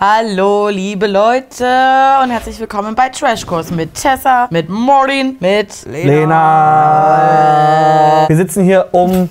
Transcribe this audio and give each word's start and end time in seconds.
Hallo, 0.00 0.68
liebe 0.70 1.06
Leute 1.06 1.64
und 2.20 2.30
herzlich 2.30 2.58
willkommen 2.58 2.96
bei 2.96 3.10
Trashkurs 3.10 3.70
mit 3.70 3.94
Tessa, 3.94 4.48
mit 4.50 4.68
Maureen, 4.68 5.36
mit 5.38 5.86
Lena. 5.86 6.34
Wir 8.26 8.36
sitzen 8.36 8.64
hier, 8.64 8.88
um 8.90 9.28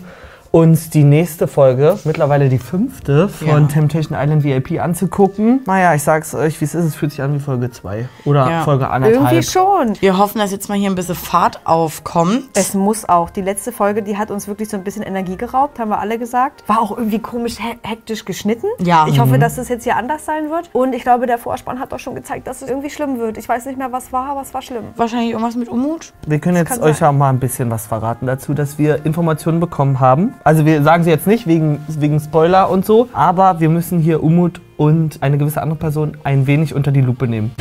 uns 0.56 0.92
die 0.92 1.04
nächste 1.04 1.48
Folge, 1.48 1.98
mittlerweile 2.04 2.48
die 2.48 2.60
fünfte, 2.60 3.28
von 3.28 3.48
Ja. 3.48 3.60
Temptation 3.68 4.16
Island 4.16 4.44
VIP 4.44 4.80
anzugucken. 4.80 5.62
Naja, 5.66 5.96
ich 5.96 6.04
sag's 6.04 6.36
euch, 6.36 6.62
wie 6.62 6.66
es 6.66 6.76
ist, 6.76 6.86
es 6.86 6.96
fühlt 6.96 7.12
sich 7.12 7.24
an 7.24 7.34
wie 7.34 7.40
Folge 7.40 7.72
2 7.72 8.08
oder 8.24 8.48
Ja. 8.48 8.62
Folge 8.62 8.88
anderthalb. 8.88 9.24
Irgendwie 9.32 9.42
schon. 9.42 10.00
Wir 10.00 10.20
hoffen, 10.20 10.38
dass 10.38 10.52
jetzt 10.52 10.70
mal 10.70 10.78
hier 10.78 10.92
ein 10.92 10.96
bisschen 10.96 11.16
Fahrt 11.16 11.62
aufkommt. 11.66 12.44
Es 12.54 12.76
muss 12.76 13.10
auch. 13.10 13.32
Die 13.32 13.42
letzte 13.42 13.72
Folge, 13.72 14.04
die 14.04 14.16
hat 14.16 14.30
uns 14.30 14.48
wirklich 14.48 14.70
so 14.70 14.78
ein 14.78 14.84
bisschen 14.84 15.02
Energie 15.02 15.38
geraubt, 15.38 15.80
haben 15.80 15.90
wir 15.90 15.98
alle 16.00 16.20
gesagt. 16.20 16.64
War 16.68 16.80
auch 16.82 16.96
irgendwie 16.96 17.18
komisch 17.18 17.58
he 17.58 17.76
hektisch 17.82 18.24
geschnitten. 18.24 18.68
Ja. 18.78 19.08
Ich 19.08 19.18
Mhm. 19.18 19.22
hoffe, 19.22 19.40
dass 19.40 19.58
es 19.58 19.70
jetzt 19.70 19.86
hier 19.86 19.96
anders 19.98 20.24
sein 20.26 20.52
wird. 20.52 20.70
Und 20.72 20.94
ich 20.94 21.02
glaube, 21.02 21.26
der 21.26 21.40
Vorspann 21.40 21.80
hat 21.80 21.92
doch 21.92 22.00
schon 22.00 22.14
gezeigt, 22.14 22.46
dass 22.46 22.62
es 22.62 22.70
irgendwie 22.70 22.92
schlimm 22.92 23.18
wird. 23.18 23.40
Ich 23.40 23.50
weiß 23.50 23.66
nicht 23.66 23.80
mehr, 23.80 23.92
was 23.92 24.14
war, 24.14 24.30
aber 24.30 24.42
es 24.42 24.54
war 24.54 24.62
schlimm. 24.62 24.84
Wahrscheinlich 24.98 25.32
irgendwas 25.32 25.56
mit 25.56 25.68
Umut. 25.68 26.14
Wir 26.28 26.38
können 26.38 26.58
jetzt 26.58 26.70
kann 26.70 26.84
euch 26.84 26.98
sein. 26.98 27.08
ja 27.08 27.12
mal 27.12 27.30
ein 27.30 27.40
bisschen 27.40 27.72
was 27.72 27.88
verraten 27.88 28.28
dazu, 28.28 28.54
dass 28.54 28.78
wir 28.78 29.04
Informationen 29.04 29.60
bekommen 29.60 30.00
haben. 30.00 30.36
Also 30.46 30.66
wir 30.66 30.84
sagen 30.84 31.06
sie 31.06 31.10
jetzt 31.10 31.26
nicht 31.26 31.48
wegen, 31.48 31.84
wegen 31.88 32.20
Spoiler 32.20 32.70
und 32.70 32.86
so, 32.86 33.08
aber 33.14 33.62
wir 33.62 33.70
müssen 33.70 34.00
hier 34.00 34.22
Umut 34.22 34.60
und 34.76 35.24
eine 35.24 35.38
gewisse 35.38 35.62
andere 35.62 35.80
Person 35.80 36.18
ein 36.26 36.48
wenig 36.48 36.76
unter 36.76 36.92
die 36.92 37.00
Lupe 37.00 37.28
nehmen. 37.28 37.56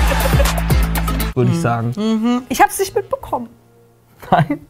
Würde 1.34 1.52
ich 1.52 1.60
sagen. 1.60 2.42
Ich 2.48 2.60
habe 2.60 2.70
es 2.70 2.80
nicht 2.80 2.94
mitbekommen. 2.94 3.48
Nein? 4.30 4.66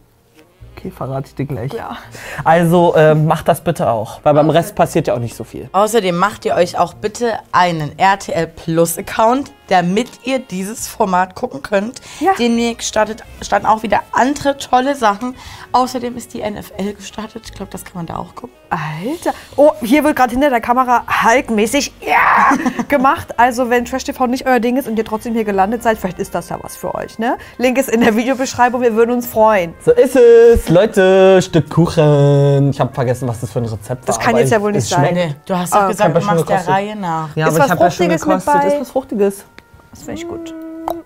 Okay, 0.77 0.91
verrate 0.91 1.29
ich 1.29 1.35
dir 1.35 1.47
gleich. 1.47 1.73
Ja. 1.73 1.97
Also 2.45 2.95
ähm, 2.97 3.27
macht 3.27 3.49
das 3.49 3.63
bitte 3.63 3.89
auch, 3.89 4.21
weil 4.25 4.35
beim 4.35 4.51
Rest 4.51 4.75
passiert 4.75 5.07
ja 5.07 5.15
auch 5.15 5.19
nicht 5.19 5.35
so 5.35 5.45
viel. 5.45 5.69
Außerdem 5.73 6.17
macht 6.17 6.45
ihr 6.45 6.55
euch 6.55 6.79
auch 6.79 6.95
bitte 6.95 7.39
einen 7.51 7.99
RTL 7.99 8.47
Plus 8.47 8.99
Account, 8.99 9.53
damit 9.73 10.09
ihr 10.25 10.39
dieses 10.39 10.87
Format 10.87 11.35
gucken 11.35 11.63
könnt. 11.63 12.01
Ja. 12.21 12.33
Demnächst 12.39 12.89
startet, 12.89 13.25
starten 13.41 13.65
auch 13.67 13.83
wieder 13.83 14.01
andere 14.13 14.59
tolle 14.59 14.95
Sachen. 14.95 15.35
Außerdem 15.73 16.17
ist 16.19 16.35
die 16.35 16.43
NFL 16.49 16.93
gestartet. 16.95 17.43
Ich 17.47 17.55
glaube, 17.55 17.73
das 17.73 17.85
kann 17.85 17.95
man 17.95 18.07
da 18.07 18.17
auch 18.17 18.35
gucken. 18.35 18.55
Alter. 18.69 19.33
Oh, 19.57 19.71
hier 19.83 20.03
wird 20.05 20.17
gerade 20.17 20.31
hinter 20.33 20.49
der 20.51 20.61
Kamera 20.61 21.05
Hulk-mäßig 21.25 21.93
ja, 22.01 22.57
gemacht. 22.89 23.39
Also, 23.39 23.69
wenn 23.71 23.85
Trash 23.85 24.05
TV 24.05 24.27
nicht 24.27 24.47
euer 24.47 24.61
Ding 24.61 24.77
ist 24.77 24.89
und 24.89 24.99
ihr 24.99 25.05
trotzdem 25.05 25.35
hier 25.35 25.45
gelandet 25.45 25.83
seid, 25.83 25.99
vielleicht 25.99 26.19
ist 26.19 26.35
das 26.35 26.49
ja 26.51 26.59
was 26.63 26.77
für 26.77 26.95
euch. 26.95 27.19
Ne? 27.19 27.37
Link 27.59 27.77
ist 27.79 27.89
in 27.91 28.01
der 28.01 28.17
Videobeschreibung. 28.17 28.81
Wir 28.83 28.95
würden 28.95 29.11
uns 29.13 29.27
freuen. 29.27 29.75
So 29.85 29.93
ist 29.93 30.17
es, 30.17 30.69
Leute, 30.69 31.41
Stück 31.43 31.69
Kuchen. 31.71 32.71
Ich 32.71 32.81
habe 32.81 32.93
vergessen, 32.95 33.29
was 33.29 33.41
das 33.41 33.51
für 33.53 33.59
ein 33.61 33.67
Rezept 33.67 34.09
Das 34.09 34.17
war. 34.17 34.23
kann 34.25 34.35
aber 34.35 34.41
jetzt 34.41 34.51
ja 34.53 34.61
wohl 34.61 34.73
nicht 34.73 34.89
sein. 34.89 35.15
Nee, 35.15 35.35
du 35.47 35.57
hast 35.57 35.73
doch 35.75 35.83
Ah, 35.83 35.89
gesagt, 35.89 36.17
du 36.17 36.21
machst 36.25 36.49
der. 36.49 36.69
Reihe 36.69 36.97
nach. 36.97 37.35
Ja, 37.37 37.49
Ist 37.49 37.55
aber 37.55 37.59
was 37.61 37.67
ich 37.67 37.71
habe 37.73 37.85
ja 37.85 37.91
schon 37.91 38.07
Fruchtiges 38.07 38.27
mit 38.27 38.39
gekostet. 38.39 38.63
bei? 38.63 38.69
Ist 38.69 38.81
was 38.81 38.91
Fruchtiges. 38.91 39.45
Das 39.93 40.03
finde 40.03 40.21
ich 40.23 40.29
gut. 40.29 40.55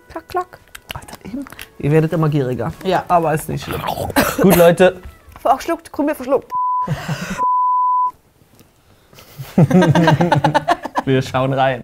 Klack, 0.08 0.28
klack. 0.28 0.58
Alter, 0.94 1.16
eben. 1.24 1.44
Ihr 1.78 1.90
werdet 1.90 2.12
immer 2.12 2.28
gieriger. 2.28 2.72
Ja. 2.84 3.04
Aber 3.08 3.34
ist 3.34 3.48
nicht 3.48 3.64
schlimm. 3.64 3.82
Gut, 4.40 4.56
Leute. 4.56 5.02
Auch 5.44 5.60
schluckt, 5.60 5.92
Krümel 5.92 6.14
verschluckt. 6.14 6.50
Wir 11.04 11.22
schauen 11.22 11.52
rein. 11.52 11.82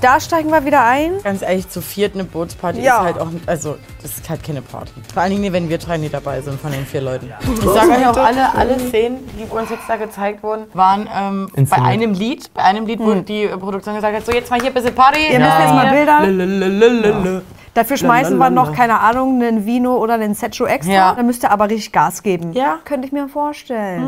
Da 0.00 0.20
steigen 0.20 0.50
wir 0.50 0.64
wieder 0.64 0.84
ein. 0.84 1.12
Ganz 1.22 1.42
ehrlich, 1.42 1.68
zu 1.68 1.80
viert 1.80 2.14
eine 2.14 2.24
Bootsparty 2.24 2.80
Ja. 2.80 2.98
ist 2.98 3.04
halt 3.04 3.20
auch, 3.20 3.28
also 3.46 3.76
das 4.02 4.18
ist 4.18 4.28
halt 4.28 4.42
keine 4.42 4.62
Party. 4.62 4.92
Vor 5.12 5.22
allen 5.22 5.32
Dingen, 5.40 5.52
wenn 5.52 5.68
wir 5.68 5.78
drei 5.78 5.96
nicht 5.98 6.14
dabei 6.14 6.40
sind 6.40 6.60
von 6.60 6.72
den 6.72 6.86
vier 6.86 7.00
Leuten. 7.02 7.32
Ich 7.40 7.60
sage 7.60 7.90
euch 7.90 8.06
auch, 8.06 8.16
alle, 8.16 8.54
alle 8.54 8.78
Szenen, 8.78 9.18
die 9.38 9.44
uns 9.52 9.70
jetzt 9.70 9.88
da 9.88 9.96
gezeigt 9.96 10.42
wurden, 10.42 10.64
waren 10.74 11.08
ähm, 11.14 11.48
bei 11.68 11.76
einem 11.82 12.12
Lied, 12.12 12.52
bei 12.54 12.62
einem 12.62 12.86
Lied, 12.86 13.00
wo 13.00 13.14
die 13.14 13.44
äh, 13.44 13.56
Produktion 13.56 13.94
gesagt 13.94 14.16
hat, 14.16 14.26
so 14.26 14.32
jetzt 14.32 14.50
mal 14.50 14.60
hier 14.60 14.70
ein 14.70 14.74
bisschen 14.74 14.94
Party. 14.94 15.20
Ihr 15.32 15.38
müsst 15.38 15.58
jetzt 15.58 15.74
mal 15.74 15.90
Bilder. 15.90 17.42
Dafür 17.74 17.96
schmeißen 17.96 18.36
wir 18.38 18.50
noch, 18.50 18.72
keine 18.74 18.98
Ahnung, 18.98 19.40
einen 19.40 19.64
Vino 19.64 19.96
oder 19.98 20.14
einen 20.14 20.34
Setcho 20.34 20.66
extra. 20.66 20.92
Ja. 20.92 21.14
Dann 21.14 21.26
müsst 21.26 21.44
ihr 21.44 21.50
aber 21.52 21.70
richtig 21.70 21.92
Gas 21.92 22.22
geben. 22.24 22.52
Ja. 22.52 22.78
Könnte 22.84 23.06
ich 23.06 23.12
mir 23.12 23.28
vorstellen. 23.28 24.02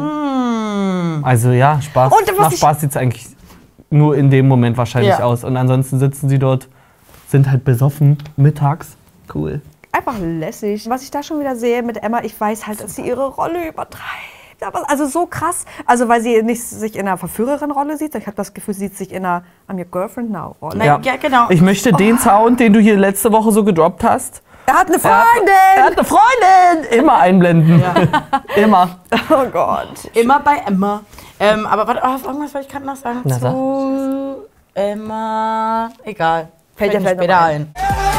Also 1.23 1.51
ja, 1.51 1.81
Spaß. 1.81 2.13
Und 2.13 2.29
was 2.33 2.39
Nach 2.39 2.53
ich- 2.53 2.59
Spaß 2.59 2.81
sieht 2.81 2.91
es 2.91 2.97
eigentlich 2.97 3.27
nur 3.91 4.17
in 4.17 4.31
dem 4.31 4.49
Moment 4.49 4.77
wahrscheinlich 4.77 5.11
Ja. 5.19 5.25
aus. 5.25 5.45
Und 5.45 5.56
ansonsten 5.56 5.99
sitzen 5.99 6.28
sie 6.28 6.39
dort, 6.39 6.69
sind 7.28 7.51
halt 7.51 7.65
besoffen 7.65 8.19
mittags. 8.37 8.97
Cool. 9.34 9.61
Einfach 9.93 10.15
lässig. 10.21 10.89
Was 10.89 11.03
ich 11.03 11.11
da 11.11 11.23
schon 11.23 11.41
wieder 11.41 11.56
sehe 11.56 11.83
mit 11.83 12.03
Emma, 12.03 12.23
ich 12.23 12.41
weiß 12.41 12.67
halt, 12.67 12.83
dass 12.83 12.95
sie 12.97 13.03
ihre 13.03 13.27
Rolle 13.27 13.69
übertreibt. 13.69 14.05
Aber 14.62 14.89
also 14.91 15.06
so 15.06 15.27
krass. 15.27 15.65
Also 15.87 16.09
weil 16.09 16.21
sie 16.21 16.43
nicht 16.43 16.62
sich 16.62 16.95
in 16.97 17.09
einer 17.09 17.17
Verführerin-Rolle 17.17 17.97
sieht. 17.97 18.15
Ich 18.15 18.27
habe 18.27 18.37
das 18.37 18.53
Gefühl, 18.53 18.75
sie 18.75 18.81
sieht 18.89 18.97
sich 18.97 19.11
in 19.12 19.25
einer 19.25 19.43
I'm 19.69 19.78
your 19.78 19.84
girlfriend 19.87 20.31
now 20.31 20.55
Rolle. 20.61 20.77
Nein, 20.77 21.03
ja. 21.03 21.17
genau. 21.17 21.47
Ich 21.49 21.61
möchte 21.62 21.93
den 21.93 22.19
Sound, 22.19 22.61
den 22.61 22.72
du 22.72 22.78
hier 22.81 22.97
letzte 22.97 23.33
Woche 23.33 23.51
so 23.53 23.65
gedroppt 23.65 24.05
hast. 24.05 24.43
Er 24.67 24.75
hat 24.75 24.87
eine 24.89 24.97
Er 25.03 25.03
hat- 25.03 25.27
Freundin! 25.27 25.55
Er 25.77 25.84
hat 25.84 25.99
eine 25.99 26.05
Freundin! 26.05 26.99
Immer 26.99 27.19
einblenden. 27.19 27.83
Immer. 28.57 29.01
oh 29.31 29.47
Gott. 29.51 29.89
Immer 30.15 30.41
bei 30.41 30.59
Emma. 30.67 31.01
Ähm, 31.41 31.67
aber 31.67 31.87
warte, 31.87 32.03
oh, 32.05 32.28
irgendwas 32.28 32.55
wollte 32.55 32.67
ich 32.67 32.73
gerade 32.73 32.87
noch 32.87 32.97
sagen 32.97 33.21
Na, 33.25 33.39
zu 33.41 34.47
Emma. 34.75 35.91
Egal. 36.05 36.49
Fällt 36.77 36.93
Fällt 36.93 36.93
dir 36.93 37.01
mir 37.01 37.01
vielleicht 37.01 37.19
später 37.19 37.41
ein. 37.41 37.73
ein. 37.75 38.09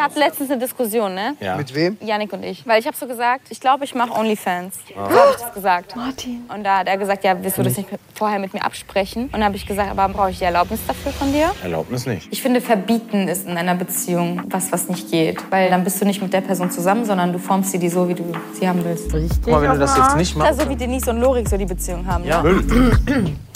Wir 0.00 0.04
hatten 0.06 0.18
letztens 0.18 0.50
eine 0.50 0.58
Diskussion, 0.58 1.14
ne? 1.14 1.36
Mit 1.58 1.74
wem? 1.74 1.98
Janik 2.00 2.32
und 2.32 2.42
ich. 2.42 2.66
Weil 2.66 2.80
ich 2.80 2.86
habe 2.86 2.96
so 2.96 3.06
gesagt, 3.06 3.48
ich 3.50 3.60
glaube, 3.60 3.84
ich 3.84 3.94
mache 3.94 4.18
Onlyfans. 4.18 4.78
So 4.88 4.98
habe 4.98 5.32
ich 5.32 5.42
das 5.42 5.52
gesagt. 5.52 5.94
Martin. 5.94 6.42
Und 6.48 6.64
da 6.64 6.78
hat 6.78 6.88
er 6.88 6.96
gesagt, 6.96 7.22
ja, 7.22 7.36
willst 7.38 7.58
du 7.58 7.62
das 7.62 7.76
nicht 7.76 7.90
vorher 8.14 8.38
mit 8.38 8.54
mir 8.54 8.64
absprechen? 8.64 9.24
Und 9.24 9.34
dann 9.34 9.44
habe 9.44 9.56
ich 9.56 9.66
gesagt, 9.66 9.90
aber 9.90 10.10
brauche 10.10 10.30
ich 10.30 10.38
die 10.38 10.44
Erlaubnis 10.44 10.80
dafür 10.86 11.12
von 11.12 11.30
dir? 11.34 11.50
Erlaubnis 11.62 12.06
nicht. 12.06 12.28
Ich 12.30 12.40
finde, 12.40 12.62
verbieten 12.62 13.28
ist 13.28 13.46
in 13.46 13.58
einer 13.58 13.74
Beziehung 13.74 14.40
was, 14.46 14.72
was 14.72 14.88
nicht 14.88 15.10
geht. 15.10 15.38
Weil 15.50 15.68
dann 15.68 15.84
bist 15.84 16.00
du 16.00 16.06
nicht 16.06 16.22
mit 16.22 16.32
der 16.32 16.40
Person 16.40 16.70
zusammen, 16.70 17.04
sondern 17.04 17.34
du 17.34 17.38
formst 17.38 17.70
sie 17.70 17.78
die 17.78 17.90
so, 17.90 18.08
wie 18.08 18.14
du 18.14 18.24
sie 18.58 18.66
haben 18.66 18.82
willst. 18.82 19.12
Richtig. 19.12 19.42
Guck 19.42 19.52
mal, 19.52 19.60
wenn 19.60 19.72
du 19.72 19.80
das 19.80 19.98
jetzt 19.98 20.16
nicht 20.16 20.34
machst. 20.34 20.58
Also 20.58 20.70
wie 20.70 20.76
Denise 20.76 21.10
und 21.10 21.20
Lorik 21.20 21.46
so 21.46 21.58
die 21.58 21.66
Beziehung 21.66 22.06
haben. 22.06 22.24
Ja. 22.24 22.42
Ne? 22.42 23.36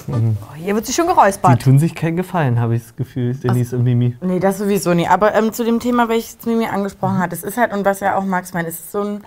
Hier 0.57 0.75
wird 0.75 0.87
sich 0.87 0.95
schon 0.95 1.07
Die 1.07 1.15
geräuspert. 1.15 1.63
tun 1.63 1.79
sich 1.79 1.95
keinen 1.95 2.17
Gefallen, 2.17 2.61
habe 2.61 2.77
ich 2.77 2.83
das 2.83 2.97
Gefühl, 2.97 3.35
Denise 3.35 3.77
und 3.77 3.85
Mimi. 3.85 4.17
Nee, 4.21 4.41
das 4.41 4.59
sowieso 4.59 4.95
nie. 4.95 5.07
Aber 5.09 5.35
ähm, 5.35 5.53
zu 5.53 5.65
dem 5.65 5.81
Thema, 5.81 6.09
welches 6.09 6.39
Mimi 6.47 6.67
angesprochen 6.67 7.19
hat, 7.19 7.33
es 7.33 7.43
ist 7.43 7.57
halt, 7.57 7.73
und 7.73 7.85
was 7.85 8.01
ja 8.01 8.17
auch 8.17 8.25
Max 8.25 8.53
meint, 8.53 8.69
es 8.69 8.79
ist 8.79 8.93
so 8.93 9.03
ein, 9.03 9.25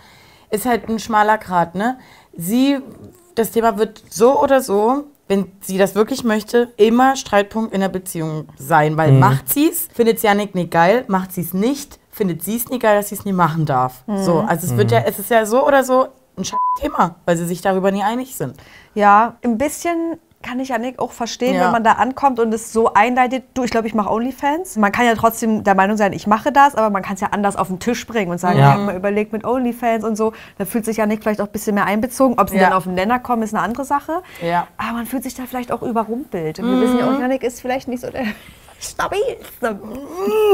ist 0.49 0.65
halt 0.65 0.87
ein 0.89 0.99
schmaler 0.99 1.37
Grat, 1.37 1.75
ne? 1.75 1.97
Sie, 2.35 2.77
das 3.35 3.51
Thema 3.51 3.77
wird 3.77 4.03
so 4.09 4.41
oder 4.41 4.61
so, 4.61 5.05
wenn 5.27 5.51
sie 5.61 5.77
das 5.77 5.95
wirklich 5.95 6.23
möchte, 6.23 6.71
immer 6.77 7.15
Streitpunkt 7.15 7.73
in 7.73 7.81
der 7.81 7.89
Beziehung 7.89 8.47
sein. 8.57 8.95
Weil 8.95 9.11
macht 9.11 9.49
sie 9.49 9.67
es, 9.69 9.87
findet 9.93 10.19
sie 10.19 10.27
Janik 10.27 10.55
nicht 10.55 10.71
geil, 10.71 11.03
macht 11.07 11.33
sie 11.33 11.41
es 11.41 11.53
nicht, 11.53 11.99
findet 12.11 12.43
sie 12.43 12.55
es 12.55 12.69
nicht 12.69 12.81
geil, 12.81 12.95
dass 12.95 13.09
sie 13.09 13.15
es 13.15 13.25
nie 13.25 13.33
machen 13.33 13.65
darf. 13.65 14.03
So, 14.07 14.39
also 14.39 14.67
es 14.67 14.77
wird 14.77 14.91
ja, 14.91 14.99
es 15.05 15.19
ist 15.19 15.29
ja 15.29 15.45
so 15.45 15.65
oder 15.67 15.83
so 15.83 16.07
ein 16.37 16.43
Thema, 16.79 17.15
weil 17.25 17.35
sie 17.35 17.45
sich 17.45 17.61
darüber 17.61 17.91
nie 17.91 18.03
einig 18.03 18.35
sind. 18.37 18.55
Ja, 18.93 19.37
ein 19.43 19.57
bisschen 19.57 20.17
kann 20.43 20.59
ich 20.59 20.69
Janik 20.69 20.99
auch 20.99 21.11
verstehen, 21.11 21.55
Ja. 21.55 21.65
wenn 21.65 21.71
man 21.71 21.83
da 21.83 21.93
ankommt 21.93 22.39
und 22.39 22.53
es 22.53 22.71
so 22.71 22.93
einleitet, 22.93 23.43
du, 23.55 23.63
ich 23.63 23.71
glaube, 23.71 23.87
ich 23.87 23.93
mache 23.95 24.09
Onlyfans. 24.11 24.77
Man 24.77 24.91
kann 24.91 25.05
ja 25.05 25.15
trotzdem 25.15 25.63
der 25.63 25.75
Meinung 25.75 25.97
sein, 25.97 26.13
ich 26.13 26.27
mache 26.27 26.51
das, 26.51 26.75
aber 26.75 26.89
man 26.89 27.01
kann 27.01 27.15
es 27.15 27.21
ja 27.21 27.29
anders 27.31 27.55
auf 27.55 27.67
den 27.67 27.79
Tisch 27.79 28.05
bringen 28.07 28.31
und 28.31 28.37
sagen, 28.37 28.57
Ja. 28.59 28.67
ich 28.69 28.73
habe 28.75 28.83
mal 28.83 28.95
überlegt 28.95 29.33
mit 29.33 29.43
Onlyfans 29.45 30.03
und 30.05 30.15
so. 30.15 30.33
Da 30.57 30.65
fühlt 30.65 30.85
sich 30.85 30.97
Janik 30.97 31.21
vielleicht 31.23 31.41
auch 31.41 31.47
ein 31.47 31.51
bisschen 31.51 31.75
mehr 31.75 31.85
einbezogen. 31.85 32.35
Ob 32.39 32.49
sie 32.49 32.57
Ja. 32.57 32.65
dann 32.65 32.73
auf 32.73 32.83
den 32.83 32.93
Nenner 32.93 33.19
kommen, 33.19 33.41
ist 33.43 33.53
eine 33.53 33.63
andere 33.63 33.83
Sache. 33.83 34.21
Ja. 34.41 34.67
Aber 34.77 34.93
man 34.93 35.05
fühlt 35.05 35.23
sich 35.23 35.33
da 35.35 35.43
vielleicht 35.49 35.71
auch 35.71 35.81
überrumpelt. 35.81 36.59
Und 36.59 36.65
wir 36.71 36.81
wissen 36.81 36.99
ja 36.99 37.09
auch, 37.13 37.19
Janik 37.19 37.43
ist 37.43 37.59
vielleicht 37.59 37.87
nicht 37.87 38.01
so 38.01 38.09
der 38.11 38.23
stabilste 38.79 39.41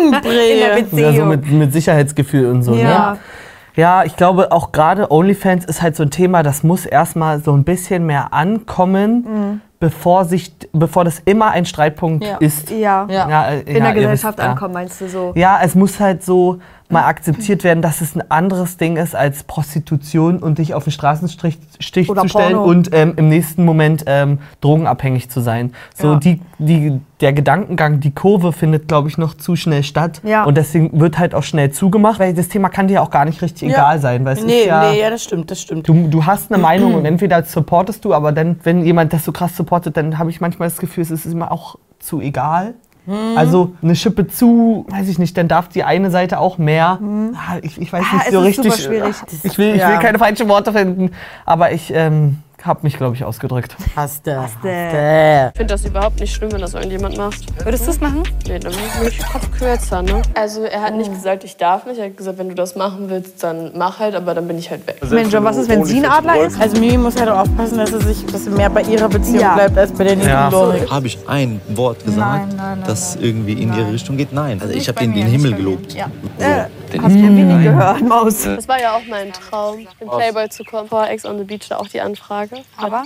in 0.06 0.12
der. 0.12 0.76
Beziehung. 0.82 1.00
Ja, 1.00 1.14
so 1.14 1.26
mit, 1.26 1.52
mit 1.52 1.74
Sicherheitsgefühl 1.74 2.48
und 2.50 2.64
so. 2.64 2.74
Ja. 2.74 3.14
Ne? 3.14 3.20
Ja, 3.76 4.04
ich 4.04 4.16
glaube 4.16 4.52
auch 4.52 4.72
gerade 4.72 5.12
OnlyFans 5.12 5.66
ist 5.66 5.82
halt 5.82 5.96
so 5.96 6.04
ein 6.04 6.12
Thema, 6.12 6.44
das 6.44 6.62
muss 6.62 6.86
erstmal 6.86 7.40
so 7.44 7.54
ein 7.54 7.64
bisschen 7.64 8.06
mehr 8.06 8.32
ankommen, 8.32 9.62
bevor, 9.84 10.24
sich, 10.24 10.54
bevor 10.72 11.03
das 11.03 11.20
immer 11.26 11.52
ein 11.52 11.66
Streitpunkt 11.66 12.24
Ja. 12.24 12.38
ist. 12.38 12.70
ja. 12.72 13.06
Ja. 13.09 13.50
äh, 13.50 13.59
In 13.64 13.76
ja, 13.78 13.84
der 13.84 13.94
Gesellschaft 13.94 14.38
wisst, 14.38 14.46
ja. 14.46 14.52
ankommen, 14.53 14.74
meinst 14.76 15.02
du 15.02 15.09
so? 15.09 15.34
Ja, 15.35 15.59
es 15.62 15.76
muss 15.76 16.00
halt 16.00 16.24
so 16.24 16.59
mal 16.90 17.06
akzeptiert 17.06 17.64
werden, 17.64 17.82
dass 17.82 18.02
es 18.02 18.16
ein 18.16 18.30
anderes 18.30 18.78
Ding 18.78 18.97
ist 18.97 19.16
als 19.16 19.44
Prostitution 19.44 20.38
und 20.38 20.59
dich 20.59 20.74
auf 20.76 20.84
den 20.84 20.91
Straßenstrich 20.91 21.58
Stich 21.80 22.08
zu 22.08 22.28
stellen 22.28 22.53
Porno. 22.53 22.64
und 22.70 22.94
ähm, 22.94 23.14
im 23.16 23.30
nächsten 23.30 23.66
Moment 23.66 24.03
ähm, 24.06 24.38
drogenabhängig 24.62 25.30
zu 25.30 25.41
sein. 25.41 25.74
So 25.96 26.14
Ja. 26.14 26.20
die, 26.20 26.40
die, 26.59 27.00
der 27.20 27.34
Gedankengang, 27.34 28.00
die 28.00 28.12
Kurve 28.14 28.52
findet, 28.52 28.88
glaube 28.88 29.08
ich, 29.09 29.18
noch 29.18 29.34
zu 29.34 29.56
schnell 29.56 29.82
statt. 29.82 30.22
Ja. 30.24 30.44
Und 30.44 30.56
deswegen 30.56 31.00
wird 31.00 31.18
halt 31.18 31.34
auch 31.34 31.41
schnell 31.41 31.72
zugemacht, 31.72 32.20
weil 32.20 32.34
das 32.36 32.50
Thema 32.50 32.70
kann 32.70 32.88
dir 32.88 33.02
auch 33.02 33.09
gar 33.09 33.26
nicht 33.26 33.41
richtig 33.41 33.70
Ja. 33.70 33.76
egal 33.76 34.00
sein. 34.00 34.24
Weil 34.26 34.38
es 34.38 34.46
Nee, 34.46 34.59
ist 34.59 34.66
ja, 34.68 34.91
nee, 34.91 35.02
ja, 35.02 35.09
das 35.09 35.24
stimmt, 35.24 35.50
das 35.50 35.62
stimmt. 35.62 35.88
Du, 35.88 36.08
du 36.09 36.26
hast 36.28 36.52
eine 36.53 36.62
Meinung 36.62 36.94
und 36.94 37.06
entweder 37.14 37.41
supportest 37.44 38.06
du, 38.06 38.14
aber 38.14 38.34
dann, 38.34 38.59
wenn 38.64 38.86
jemand 38.86 39.14
das 39.14 39.26
so 39.26 39.32
krass 39.32 39.56
supportet, 39.58 39.72
dann 39.79 40.17
habe 40.17 40.29
ich 40.29 40.41
manchmal 40.41 40.67
das 40.70 40.78
Gefühl, 40.78 41.03
es 41.03 41.11
ist 41.11 41.25
immer 41.25 41.52
auch 41.52 41.75
zu 41.99 42.22
egal. 42.22 42.73
Hm. 43.05 43.37
Also 43.37 43.73
eine 43.81 43.96
Schippe 43.96 44.28
zu, 44.28 44.85
weiß 44.90 45.09
ich 45.09 45.20
nicht, 45.20 45.35
dann 45.37 45.47
darf 45.49 45.67
die 45.67 45.84
eine 45.84 46.09
Seite 46.09 46.40
auch 46.40 46.58
mehr. 46.58 46.99
Ah, 47.35 47.58
Ich, 47.61 47.79
ich 47.81 47.91
weiß 47.91 48.03
Ah, 48.11 48.16
nicht 48.16 48.31
so 48.31 48.40
richtig. 48.40 48.75
schwierig. 48.75 49.16
Ich 49.43 49.58
will, 49.58 49.75
ich 49.75 49.81
Ja. 49.81 49.90
will 49.90 49.99
keine 49.99 50.20
falschen 50.20 50.47
Worte 50.47 50.72
finden, 50.72 51.11
aber 51.46 51.72
ich 51.73 51.91
ähm, 51.93 52.40
hab 52.64 52.84
mich, 52.84 52.98
glaube 52.98 53.16
ich, 53.16 53.24
ausgedrückt. 53.24 53.76
Hast 53.96 54.26
du. 54.26 54.36
Hast 54.42 54.56
du. 54.64 54.68
Ich 54.68 55.58
finde 55.58 55.74
das 55.74 55.86
überhaupt 55.86 56.20
nicht 56.20 56.34
schlimm, 56.34 56.52
wenn 56.52 56.62
das 56.62 56.74
irgendjemand 56.74 57.18
macht. 57.18 57.44
Würdest 57.64 57.86
du 57.88 57.92
es 57.92 58.00
machen? 58.00 58.24
Nee, 58.48 58.60
dann 58.60 58.72
bin 58.72 59.08
ich 59.10 59.20
Kopf 59.20 59.52
kürzer, 59.52 60.02
ne? 60.02 60.22
Also 60.34 60.64
er 60.64 60.82
hat 60.82 60.96
nicht 60.96 61.12
gesagt, 61.12 61.44
ich 61.44 61.58
darf 61.58 61.86
nicht. 61.86 62.00
Er 62.00 62.06
hat 62.06 62.18
gesagt, 62.18 62.38
wenn 62.38 62.50
du 62.50 62.56
das 62.56 62.76
machen 62.76 63.10
willst, 63.10 63.44
dann 63.44 63.72
mach 63.76 64.00
halt, 64.00 64.16
aber 64.16 64.34
dann 64.34 64.48
bin 64.48 64.58
ich 64.58 64.70
halt 64.70 64.88
weg. 64.88 64.98
Mensch, 65.10 65.34
und 65.34 65.44
was 65.44 65.58
ist, 65.58 65.68
wenn 65.70 65.84
sie 65.84 65.98
ein 65.98 66.06
Adler 66.06 66.46
ist? 66.46 66.60
Also 66.60 66.80
Mimi 66.80 66.98
muss 66.98 67.20
halt 67.20 67.30
auch 67.30 67.40
aufpassen, 67.40 67.78
dass 67.78 67.90
sie 67.92 68.00
sich 68.02 68.26
dass 68.26 68.46
sie 68.46 68.50
mehr 68.50 68.70
bei 68.70 68.82
ihrer 68.84 69.10
Beziehung 69.10 69.42
Ja. 69.42 69.56
bleibt 69.56 69.78
als 69.78 69.92
bei 69.92 70.04
der 70.06 70.16
nächsten 70.16 70.32
Ja. 70.32 70.50
Lorik. 70.50 70.90
Habe 70.90 71.08
ich 71.08 71.18
ein 71.28 71.60
Wort 71.70 72.04
gesagt, 72.06 72.48
Nein, 72.48 72.50
nein, 72.56 72.80
nein, 72.80 72.84
das 72.88 73.18
irgendwie 73.18 73.54
in 73.54 73.74
ihre 73.74 73.92
Richtung 73.92 74.16
geht? 74.18 74.32
Nein. 74.32 74.60
Also 74.62 74.74
ich 74.74 74.88
habe 74.88 75.00
den, 75.00 75.14
den 75.14 75.28
Himmel 75.28 75.54
gelobt. 75.54 75.94
Ja. 75.94 76.08
Äh, 76.93 76.99
hast 77.01 77.16
du 77.16 77.22
wenig 77.22 77.63
gehört, 77.63 78.01
Maus. 78.01 78.43
Das 78.43 78.67
war 78.67 78.79
ja 78.79 78.95
auch 78.95 79.01
mein 79.09 79.31
Traum, 79.34 79.79
in 79.99 80.07
Playboy 80.07 80.49
zu 80.49 80.63
kommen. 80.63 80.87
Vor 80.87 81.07
Ex 81.07 81.25
on 81.25 81.37
the 81.37 81.43
Beach 81.43 81.67
da 81.69 81.78
auch 81.78 81.87
die 81.87 82.01
Anfrage. 82.01 82.57
Aber 82.78 83.03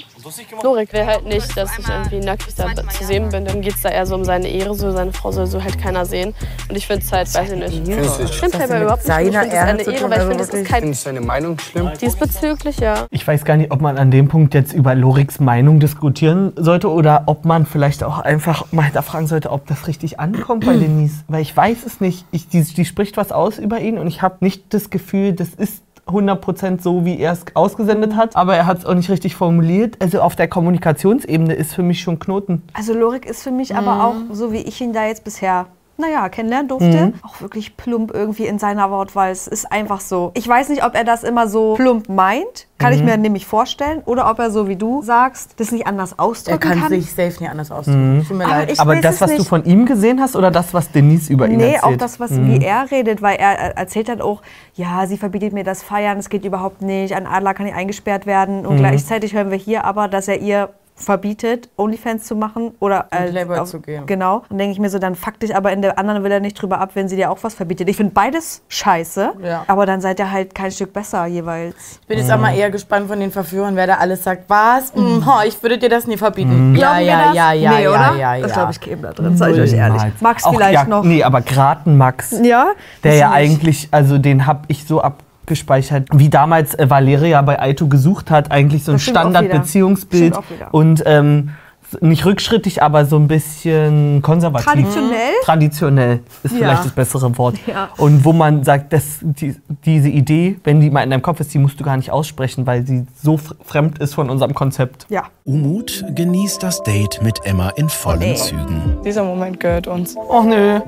Lorik 0.64 0.94
will 0.94 1.06
halt 1.06 1.26
nicht, 1.26 1.56
dass 1.56 1.78
ich 1.78 1.88
irgendwie 1.88 2.20
nackig 2.20 2.56
da 2.56 2.68
zu 2.76 3.04
sehen 3.04 3.30
bin. 3.30 3.46
Dann 3.46 3.62
geht 3.62 3.76
es 3.76 3.82
da 3.82 3.90
eher 3.90 4.06
so 4.06 4.16
um 4.16 4.26
seine 4.26 4.48
Ehre, 4.50 4.74
so 4.76 4.92
seine 4.92 5.14
Frau 5.14 5.32
soll 5.32 5.48
so 5.48 5.64
halt 5.64 5.80
keiner 5.80 6.06
sehen. 6.06 6.34
Und 6.70 6.76
ich 6.76 6.88
finde 6.88 7.04
es 7.04 7.12
halt, 7.12 7.34
weiß 7.34 7.52
ich 7.52 7.58
nicht. 7.58 7.88
Ich 7.88 8.40
finde 8.40 8.58
Playboy 8.58 8.82
überhaupt 8.82 9.08
nicht. 9.08 9.16
schlimm. 9.16 9.28
Ich 9.28 9.38
finde 9.38 9.48
es 9.48 9.54
Ehre 9.54 9.68
eine 9.68 9.82
Ehre, 9.82 10.10
weil 10.10 10.12
ich 10.12 10.18
also 10.18 10.28
finde, 10.28 10.44
es 10.44 10.50
ist 10.54 10.66
kein. 10.66 10.92
Du 10.92 10.98
deine 11.06 11.22
Meinung 11.22 11.60
schlimm? 11.60 11.92
Diesbezüglich, 12.02 12.80
ja. 12.80 13.06
Ich 13.10 13.28
weiß 13.28 13.46
gar 13.46 13.58
nicht, 13.58 13.72
ob 13.72 13.82
man 13.82 13.98
an 13.98 14.12
dem 14.12 14.28
Punkt 14.28 14.54
jetzt 14.54 14.74
über 14.74 14.96
Loriks 14.96 15.40
Meinung 15.40 15.80
diskutieren 15.80 16.54
sollte 16.56 16.90
oder 16.90 17.24
ob 17.28 17.46
man 17.46 17.66
vielleicht 17.66 18.04
auch 18.04 18.20
einfach 18.20 18.72
mal 18.72 18.84
hinterfragen 18.84 19.28
sollte, 19.28 19.52
ob 19.52 19.68
das 19.68 19.88
richtig 19.88 20.20
ankommt 20.20 20.66
bei 20.66 20.74
Denise. 20.78 21.24
Weil 21.28 21.42
ich 21.42 21.56
weiß 21.56 21.86
es 21.86 22.02
nicht. 22.02 22.26
Ich, 22.32 22.48
die, 22.50 22.64
die 22.64 22.86
spricht 22.86 23.18
was 23.18 23.32
aus 23.32 23.58
über 23.58 23.77
ihn 23.80 23.98
und 23.98 24.08
ich 24.08 24.22
habe 24.22 24.38
nicht 24.42 24.74
das 24.74 24.90
Gefühl, 24.90 25.34
das 25.34 25.50
ist 25.54 25.84
100% 26.08 26.82
so, 26.82 27.06
wie 27.06 27.20
er 27.20 27.34
es 27.34 27.46
ausgesendet 27.54 28.16
hat. 28.16 28.36
Aber 28.36 28.56
er 28.56 28.66
hat 28.66 28.80
es 28.80 28.86
auch 28.86 28.94
nicht 28.94 29.10
richtig 29.10 29.36
formuliert. 29.36 29.98
Also 30.02 30.22
auf 30.22 30.36
der 30.36 30.48
Kommunikationsebene 30.48 31.54
ist 31.54 31.74
für 31.74 31.84
mich 31.84 32.02
schon 32.02 32.20
Knoten. 32.20 32.64
Also 32.74 32.94
Lorik 32.94 33.26
ist 33.26 33.44
für 33.44 33.52
mich 33.52 33.76
aber 33.76 34.06
auch, 34.06 34.16
so 34.32 34.52
wie 34.52 34.62
ich 34.62 34.80
ihn 34.82 34.94
da 34.94 35.06
jetzt 35.06 35.24
bisher, 35.24 35.68
naja, 35.98 36.30
kennenlernen 36.30 36.68
durfte, 36.68 37.14
auch 37.24 37.42
wirklich 37.42 37.76
plump 37.78 38.12
irgendwie 38.14 38.46
in 38.46 38.60
seiner 38.60 38.92
Wortwahl. 38.92 39.32
Es 39.32 39.48
ist 39.48 39.72
einfach 39.72 40.00
so. 40.00 40.32
Ich 40.36 40.48
weiß 40.48 40.70
nicht, 40.70 40.86
ob 40.86 40.96
er 40.96 41.04
das 41.04 41.24
immer 41.24 41.48
so 41.48 41.74
plump 41.76 42.08
meint, 42.10 42.68
kann 42.78 42.94
ich 42.94 43.02
mir 43.04 43.18
nämlich 43.18 43.46
vorstellen, 43.48 44.02
oder 44.06 44.30
ob 44.30 44.38
er 44.40 44.52
so 44.52 44.68
wie 44.68 44.76
du 44.76 45.02
sagst, 45.02 45.60
das 45.60 45.72
nicht 45.72 45.88
anders 45.88 46.14
Er 46.14 46.20
ausdrücken 46.24 46.60
kann 46.60 46.80
kann. 46.82 46.90
sich 46.90 47.10
safe 47.12 47.40
nicht 47.40 47.50
anders 47.50 47.72
ausdrücken. 47.72 48.24
Tut 48.28 48.38
mir 48.38 48.46
Aber 48.46 48.54
leid. 48.58 48.72
ich 48.72 48.80
Aber 48.80 48.96
das, 48.98 49.20
was 49.22 49.32
du 49.32 49.38
nicht. 49.38 49.48
von 49.50 49.66
ihm 49.66 49.86
gesehen 49.88 50.22
hast 50.22 50.36
oder 50.36 50.52
das, 50.52 50.74
was 50.74 50.92
Denise 50.92 51.32
über 51.34 51.48
ihn 51.48 51.58
Nee, 51.58 51.74
erzählt? 51.74 51.84
auch 51.84 51.98
das, 51.98 52.20
was, 52.20 52.32
wie 52.32 52.64
er 52.64 52.92
redet, 52.92 53.22
weil 53.24 53.38
er 53.38 53.72
äh, 53.72 53.74
erzählt 53.76 54.10
dann 54.10 54.22
auch, 54.22 54.42
ja, 54.76 55.08
sie 55.08 55.18
verbietet 55.18 55.54
mir 55.54 55.64
das 55.64 55.82
Feiern, 55.82 56.20
es 56.20 56.30
geht 56.30 56.46
überhaupt 56.46 56.82
nicht, 56.84 57.14
ein 57.16 57.26
Adler 57.26 57.54
kann 57.56 57.66
nicht 57.66 57.76
eingesperrt 57.76 58.26
werden. 58.28 58.66
Und 58.66 58.78
gleichzeitig 58.78 59.34
hören 59.34 59.50
wir 59.50 59.58
hier 59.58 59.84
aber, 59.86 60.08
dass 60.08 60.28
er 60.28 60.40
ihr 60.40 60.70
verbietet, 60.98 61.70
Onlyfans 61.78 62.24
zu 62.26 62.36
machen 62.36 62.72
oder 62.80 63.08
als- 63.12 63.32
Playboy 63.32 63.58
auf- 63.60 63.70
zu 63.70 63.80
gehen. 63.80 64.06
Genau. 64.08 64.44
Dann 64.50 64.58
denke 64.58 64.74
ich 64.74 64.80
mir 64.80 64.90
so, 64.90 65.00
dann 65.00 65.16
fuck 65.16 65.40
dich 65.40 65.56
aber 65.56 65.72
in 65.72 65.82
der 65.82 65.98
anderen 66.00 66.24
will 66.24 66.32
er 66.32 66.40
nicht 66.40 66.62
drüber 66.62 66.80
ab, 66.80 66.92
wenn 66.96 67.08
sie 67.08 67.16
dir 67.16 67.32
auch 67.32 67.38
was 67.44 67.54
verbietet. 67.54 67.88
Ich 67.88 67.96
finde 67.98 68.14
beides 68.14 68.62
scheiße, 68.68 69.34
Ja. 69.44 69.64
aber 69.68 69.86
dann 69.86 70.02
seid 70.02 70.20
ihr 70.20 70.32
halt 70.32 70.56
kein 70.56 70.72
Stück 70.72 70.94
besser 70.94 71.26
jeweils. 71.28 72.00
Ich 72.02 72.08
bin 72.08 72.18
jetzt 72.18 72.32
auch 72.32 72.40
mal 72.40 72.56
eher 72.56 72.72
gespannt 72.72 73.08
von 73.08 73.20
den 73.20 73.32
Verführern, 73.32 73.76
wer 73.76 73.88
da 73.88 73.96
alles 73.96 74.24
sagt, 74.24 74.50
was? 74.50 74.94
Mm, 74.96 75.26
ho, 75.26 75.42
ich 75.46 75.62
würde 75.62 75.78
dir 75.78 75.90
das 75.90 76.08
nie 76.08 76.18
verbieten. 76.18 76.76
Ja, 76.76 76.98
wir 76.98 77.06
ja, 77.06 77.26
das? 77.28 77.36
ja, 77.36 77.52
ja, 77.54 77.72
nee, 77.72 77.84
ja, 77.84 77.90
oder? 77.90 78.16
ja, 78.18 78.36
ja. 78.36 78.42
Das 78.44 78.54
glaube 78.54 78.72
ich 78.72 78.80
käme 78.82 79.02
da 79.04 79.14
drin, 79.14 79.38
sag 79.38 79.52
ich 79.52 79.60
euch 79.60 79.74
ehrlich. 79.74 80.02
Max 80.20 80.44
Auch, 80.44 80.54
vielleicht 80.54 80.74
ja, 80.74 80.84
noch. 80.86 81.04
Nee, 81.04 81.24
aber 81.24 81.42
gerade 81.42 81.90
ein 81.90 81.98
Max. 81.98 82.36
Ja? 82.44 82.72
Der 83.04 83.16
ja 83.16 83.32
eigentlich, 83.32 83.88
also 83.92 84.18
den 84.18 84.46
habe 84.48 84.62
ich 84.68 84.86
so 84.88 85.02
abgespeichert, 85.48 86.10
wie 86.14 86.30
damals 86.30 86.76
äh, 86.76 86.90
Valeria 86.90 87.42
bei 87.42 87.60
Aito 87.60 87.88
gesucht 87.88 88.30
hat, 88.30 88.52
eigentlich 88.52 88.84
so 88.84 88.92
ein. 88.92 89.00
Standardbeziehungsbild 89.00 90.38
und 90.72 91.04
ähm, 91.06 91.52
nicht 92.02 92.26
rückschrittig, 92.26 92.84
aber 92.84 93.06
so 93.06 93.16
ein 93.18 93.28
bisschen 93.28 94.22
konservativ. 94.22 94.66
Traditionell? 94.66 95.34
Traditionell 95.44 96.20
ist 96.44 96.52
Ja. 96.54 96.58
vielleicht 96.58 96.86
das 96.86 96.92
bessere 96.92 97.38
Wort. 97.38 97.56
Ja. 97.66 97.90
Und 97.98 98.26
wo 98.26 98.34
man 98.34 98.64
sagt, 98.64 98.92
dass 98.94 99.20
die, 99.22 99.56
diese 99.86 100.10
Idee, 100.10 100.60
wenn 100.64 100.82
die 100.82 100.90
mal 100.90 101.04
in 101.04 101.10
deinem 101.10 101.22
Kopf 101.22 101.40
ist, 101.40 101.54
die 101.54 101.60
musst 101.60 101.80
du 101.80 101.84
gar 101.84 101.96
nicht 101.98 102.12
aussprechen, 102.12 102.66
weil 102.68 102.86
sie 102.86 103.06
so 103.22 103.38
fremd 103.66 104.00
ist 104.00 104.16
von 104.16 104.30
unserem 104.30 104.54
Konzept. 104.54 105.06
Ja. 105.10 105.24
Umut 105.46 106.04
genießt 106.14 106.62
das 106.62 106.84
Date 106.84 107.22
mit 107.22 107.40
Emma 107.46 107.70
in 107.78 107.88
vollen 107.90 108.36
Zügen. 108.36 108.98
Dieser 109.06 109.24
Moment 109.24 109.60
gehört 109.60 109.88
uns. 109.88 110.16
Och 110.18 110.44
nö. 110.44 110.80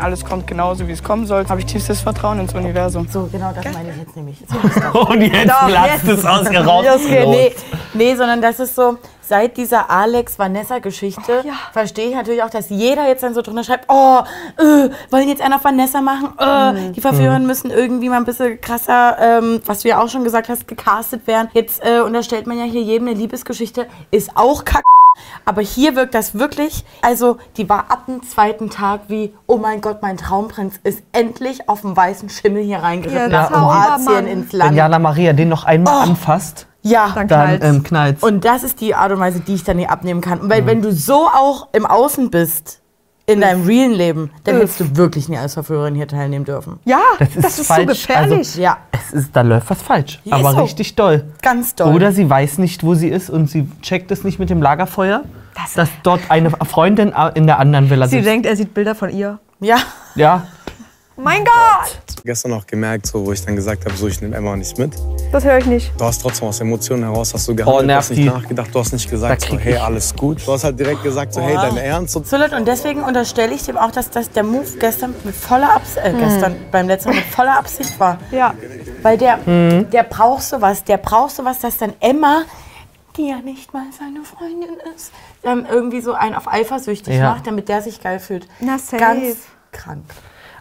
Alles 0.00 0.24
kommt 0.24 0.46
genauso, 0.46 0.86
wie 0.86 0.92
es 0.92 1.02
kommen 1.02 1.26
soll. 1.26 1.48
Habe 1.48 1.60
ich 1.60 1.66
tiefstes 1.66 2.00
Vertrauen 2.00 2.40
ins 2.40 2.54
Universum. 2.54 3.06
So, 3.10 3.28
genau 3.32 3.52
das 3.54 3.64
meine 3.72 3.90
ich 3.90 3.96
jetzt 3.98 4.16
nämlich. 4.16 4.36
So. 4.92 5.06
Und 5.08 5.20
jetzt 5.22 5.48
Doch, 5.48 5.68
platzt 5.68 6.04
jetzt. 6.04 6.18
es 6.18 6.24
aus 6.24 6.50
ihr 6.50 6.60
raus. 6.60 6.84
Nee, 7.08 7.52
nee, 7.94 8.14
sondern 8.14 8.42
das 8.42 8.60
ist 8.60 8.74
so, 8.74 8.98
seit 9.28 9.56
dieser 9.56 9.90
Alex-Vanessa-Geschichte 9.90 11.42
Oh, 11.44 11.46
ja. 11.46 11.54
verstehe 11.72 12.08
ich 12.10 12.14
natürlich 12.14 12.42
auch, 12.42 12.50
dass 12.50 12.68
jeder 12.70 13.06
jetzt 13.08 13.22
dann 13.22 13.34
so 13.34 13.42
drunter 13.42 13.64
schreibt, 13.64 13.86
oh, 13.88 14.20
äh, 14.58 14.90
wollen 15.10 15.28
jetzt 15.28 15.42
einen 15.42 15.54
auf 15.54 15.64
Vanessa 15.64 16.00
machen? 16.00 16.30
Äh, 16.38 16.56
Mhm. 16.72 16.92
Die 16.94 17.00
Verführer 17.00 17.38
müssen 17.38 17.70
irgendwie 17.70 18.08
mal 18.08 18.16
ein 18.16 18.24
bisschen 18.24 18.60
krasser, 18.60 19.16
ähm, 19.20 19.60
was 19.66 19.80
du 19.82 19.88
ja 19.88 20.00
auch 20.02 20.08
schon 20.08 20.24
gesagt 20.24 20.48
hast, 20.48 20.66
gecastet 20.66 21.26
werden. 21.26 21.48
Jetzt 21.52 21.82
äh, 21.84 22.00
unterstellt 22.00 22.46
man 22.46 22.58
ja 22.58 22.64
hier 22.64 22.82
jedem 22.82 23.08
eine 23.08 23.16
Liebesgeschichte, 23.16 23.86
ist 24.10 24.30
auch 24.36 24.64
kack. 24.64 24.82
Aber 25.46 25.62
hier 25.62 25.96
wirkt 25.96 26.14
das 26.14 26.38
wirklich, 26.38 26.84
also 27.00 27.38
die 27.56 27.68
war 27.70 27.90
ab 27.90 28.04
dem 28.06 28.22
zweiten 28.22 28.68
Tag 28.68 29.02
wie, 29.08 29.32
oh 29.46 29.56
mein 29.56 29.80
Gott, 29.80 30.02
mein 30.02 30.18
Traumprinz 30.18 30.78
ist 30.82 31.02
endlich 31.12 31.68
auf 31.70 31.80
dem 31.80 31.96
weißen 31.96 32.28
Schimmel 32.28 32.62
hier 32.62 32.78
reingeritten 32.80 33.30
Ja, 33.32 33.48
nach. 33.48 33.50
Kroatien 33.50 34.26
ins 34.26 34.52
Wenn 34.52 34.58
Land. 34.58 34.76
Jana 34.76 34.98
Maria 34.98 35.32
den 35.32 35.48
noch 35.48 35.64
einmal 35.64 36.02
anfasst, 36.02 36.66
Ja, 36.88 37.12
Dann 37.14 37.28
dann 37.28 37.46
knallt's. 37.48 37.64
ähm, 37.66 37.82
knallt's. 37.82 38.22
und 38.22 38.44
das 38.44 38.62
ist 38.62 38.80
die 38.80 38.94
Art 38.94 39.12
und 39.12 39.20
Weise, 39.20 39.40
die 39.40 39.54
ich 39.54 39.64
dann 39.64 39.76
nicht 39.76 39.90
abnehmen 39.90 40.20
kann. 40.20 40.40
Und 40.40 40.50
weil 40.50 40.66
wenn 40.66 40.82
du 40.82 40.92
so 40.92 41.26
auch 41.28 41.68
im 41.72 41.84
Außen 41.86 42.30
bist, 42.30 42.80
in 43.28 43.40
deinem 43.40 43.64
realen 43.66 43.90
Leben, 43.92 44.30
dann 44.44 44.54
hättest 44.54 44.78
du 44.78 44.96
wirklich 44.96 45.28
nie 45.28 45.36
als 45.36 45.54
Verführerin 45.54 45.96
hier 45.96 46.06
teilnehmen 46.06 46.44
dürfen. 46.44 46.78
Ja, 46.84 47.00
Das 47.18 47.28
ist 47.34 47.44
das 47.44 47.58
ist, 47.58 47.66
falsch. 47.66 47.80
so 47.80 47.86
gefährlich. 48.06 48.38
Also- 48.38 48.60
Ja, 48.60 48.76
Es 48.92 49.12
ist, 49.12 49.30
da 49.34 49.40
läuft 49.42 49.68
was 49.68 49.82
falsch. 49.82 50.20
Ja, 50.22 50.36
aber 50.36 50.52
so. 50.52 50.62
richtig 50.62 50.94
doll. 50.94 51.24
ganz 51.42 51.74
doll. 51.74 51.92
Oder 51.92 52.12
sie 52.12 52.30
weiß 52.30 52.58
nicht, 52.58 52.84
wo 52.84 52.94
sie 52.94 53.08
ist 53.08 53.28
und 53.28 53.50
sie 53.50 53.68
checkt 53.82 54.12
es 54.12 54.22
nicht 54.22 54.38
mit 54.38 54.48
dem 54.48 54.62
Lagerfeuer, 54.62 55.24
Das- 55.56 55.74
dass 55.74 55.88
dort 56.04 56.20
eine 56.28 56.50
Freundin 56.50 57.12
in 57.34 57.48
der 57.48 57.58
anderen 57.58 57.90
Villa 57.90 58.06
Sie 58.06 58.16
sitzt. 58.18 58.28
denkt, 58.28 58.46
er 58.46 58.54
sieht 58.54 58.72
Bilder 58.74 58.94
von 58.94 59.10
ihr. 59.10 59.40
Ja, 59.58 59.78
Ja, 60.14 60.46
Mein 61.18 61.44
Gott! 61.44 61.96
Gestern 62.24 62.52
auch 62.52 62.66
gemerkt, 62.66 63.06
so, 63.06 63.24
wo 63.24 63.32
ich 63.32 63.42
dann 63.44 63.56
gesagt 63.56 63.84
habe, 63.86 63.96
so, 63.96 64.06
ich 64.06 64.20
nehme 64.20 64.36
Emma 64.36 64.54
nicht 64.54 64.76
mit. 64.78 64.92
Das 65.32 65.44
höre 65.44 65.58
ich 65.58 65.64
nicht. 65.66 65.92
Du 65.98 66.04
hast 66.04 66.20
trotzdem 66.20 66.48
aus 66.48 66.60
Emotionen 66.60 67.04
heraus, 67.04 67.32
hast 67.32 67.48
du 67.48 67.54
gehandelt, 67.56 67.86
nervt 67.86 67.98
hast 68.02 68.10
nicht 68.10 68.20
die. 68.20 68.28
nachgedacht, 68.28 68.68
du 68.74 68.78
hast 68.80 68.92
nicht 68.92 69.08
gesagt, 69.08 69.42
Da 69.42 69.46
so, 69.46 69.52
krieg 69.54 69.64
hey, 69.64 69.74
ich- 69.74 69.80
alles 69.80 70.14
gut. 70.14 70.46
Du 70.46 70.52
hast 70.52 70.64
halt 70.64 70.78
direkt 70.78 71.02
gesagt, 71.02 71.32
so, 71.32 71.40
hey, 71.40 71.54
dein 71.54 71.76
Ernst? 71.78 72.16
Und 72.16 72.22
Absolut. 72.24 72.52
Und 72.52 72.66
deswegen 72.68 73.02
unterstelle 73.02 73.54
ich 73.54 73.62
dem 73.62 73.78
auch, 73.78 73.90
dass 73.90 74.10
das 74.10 74.30
der 74.30 74.42
Move 74.42 74.66
gestern 74.78 75.14
mit 75.24 75.34
voller 75.34 75.74
Absicht, 75.74 76.04
äh, 76.04 76.12
gestern 76.12 76.56
beim 76.70 76.86
letzten 76.88 77.10
Mal 77.10 77.14
mit 77.16 77.24
voller 77.26 77.56
Absicht 77.58 77.98
war. 77.98 78.18
Ja. 78.30 78.54
Weil 79.02 79.16
der, 79.16 79.38
der 79.38 80.02
braucht 80.02 80.42
sowas, 80.42 80.84
der 80.84 80.98
braucht 80.98 81.34
sowas, 81.34 81.60
dass 81.60 81.78
dann 81.78 81.94
Emma, 82.00 82.42
die 83.16 83.28
ja 83.28 83.36
nicht 83.38 83.72
mal 83.72 83.84
seine 83.98 84.22
Freundin 84.24 84.76
ist, 84.94 85.12
dann 85.42 85.64
irgendwie 85.64 86.02
so 86.02 86.12
einen 86.12 86.34
auf 86.34 86.46
eifersüchtig 86.52 87.14
Ja. 87.16 87.30
macht, 87.32 87.46
damit 87.46 87.68
der 87.70 87.80
sich 87.80 88.02
geil 88.02 88.18
fühlt. 88.20 88.46
Na, 88.60 88.76
safe. 88.78 88.96
Ganz 88.98 89.36
krank. 89.72 90.04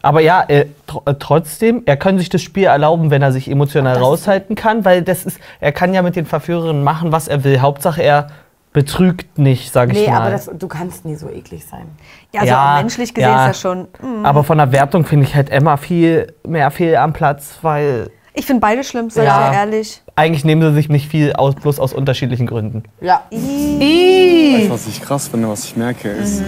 Aber 0.05 0.21
ja, 0.21 0.43
äh, 0.47 0.67
tr 0.87 1.01
äh, 1.05 1.15
trotzdem, 1.19 1.81
er 1.85 1.97
kann 1.97 2.17
sich 2.19 2.29
das 2.29 2.41
Spiel 2.41 2.65
erlauben, 2.65 3.09
wenn 3.09 3.21
er 3.23 3.31
sich 3.31 3.49
emotional 3.49 3.97
raushalten 3.97 4.55
kann, 4.55 4.85
weil 4.85 5.01
das 5.01 5.25
ist, 5.25 5.39
er 5.59 5.71
kann 5.71 5.93
ja 5.95 6.01
mit 6.03 6.15
den 6.15 6.25
Verführerinnen 6.27 6.83
machen, 6.83 7.11
was 7.11 7.27
er 7.27 7.43
will. 7.43 7.59
Hauptsache, 7.61 8.03
er 8.03 8.27
betrügt 8.71 9.37
nicht, 9.39 9.71
sage 9.73 9.93
ich 9.93 9.99
Nee, 10.05 10.11
mal. 10.11 10.21
aber 10.21 10.29
das, 10.31 10.49
du 10.53 10.67
kannst 10.67 11.05
nie 11.05 11.15
so 11.15 11.29
eklig 11.29 11.65
sein. 11.65 11.87
Ja, 12.33 12.41
also 12.41 12.53
Ja, 12.53 12.75
menschlich 12.77 13.13
gesehen 13.13 13.31
ja. 13.31 13.45
ist 13.45 13.49
das 13.55 13.61
schon. 13.61 13.87
mm. 14.01 14.25
aber 14.25 14.43
von 14.43 14.57
der 14.57 14.71
Wertung 14.71 15.05
finde 15.05 15.25
ich 15.25 15.33
halt 15.35 15.49
Emma 15.49 15.77
viel 15.77 16.33
mehr 16.45 16.69
fehl 16.71 16.95
am 16.97 17.11
Platz, 17.13 17.57
weil 17.61 18.11
Ich 18.33 18.45
finde 18.45 18.59
beide 18.61 18.83
schlimm, 18.83 19.09
sag 19.09 19.25
Ja. 19.25 19.49
ich 19.51 19.57
ehrlich. 19.57 20.03
Eigentlich 20.15 20.45
nehmen 20.45 20.61
sie 20.61 20.73
sich 20.73 20.89
nicht 20.89 21.09
viel 21.09 21.33
aus, 21.33 21.55
bloß 21.55 21.79
aus 21.79 21.93
unterschiedlichen 21.93 22.47
Gründen. 22.47 22.83
Ja. 23.01 23.23
weißt 23.31 24.67
du, 24.67 24.69
was 24.69 24.87
ich 24.87 25.01
krass 25.01 25.27
finde, 25.27 25.49
was 25.49 25.65
ich 25.65 25.75
merke, 25.75 26.09
ist, 26.09 26.41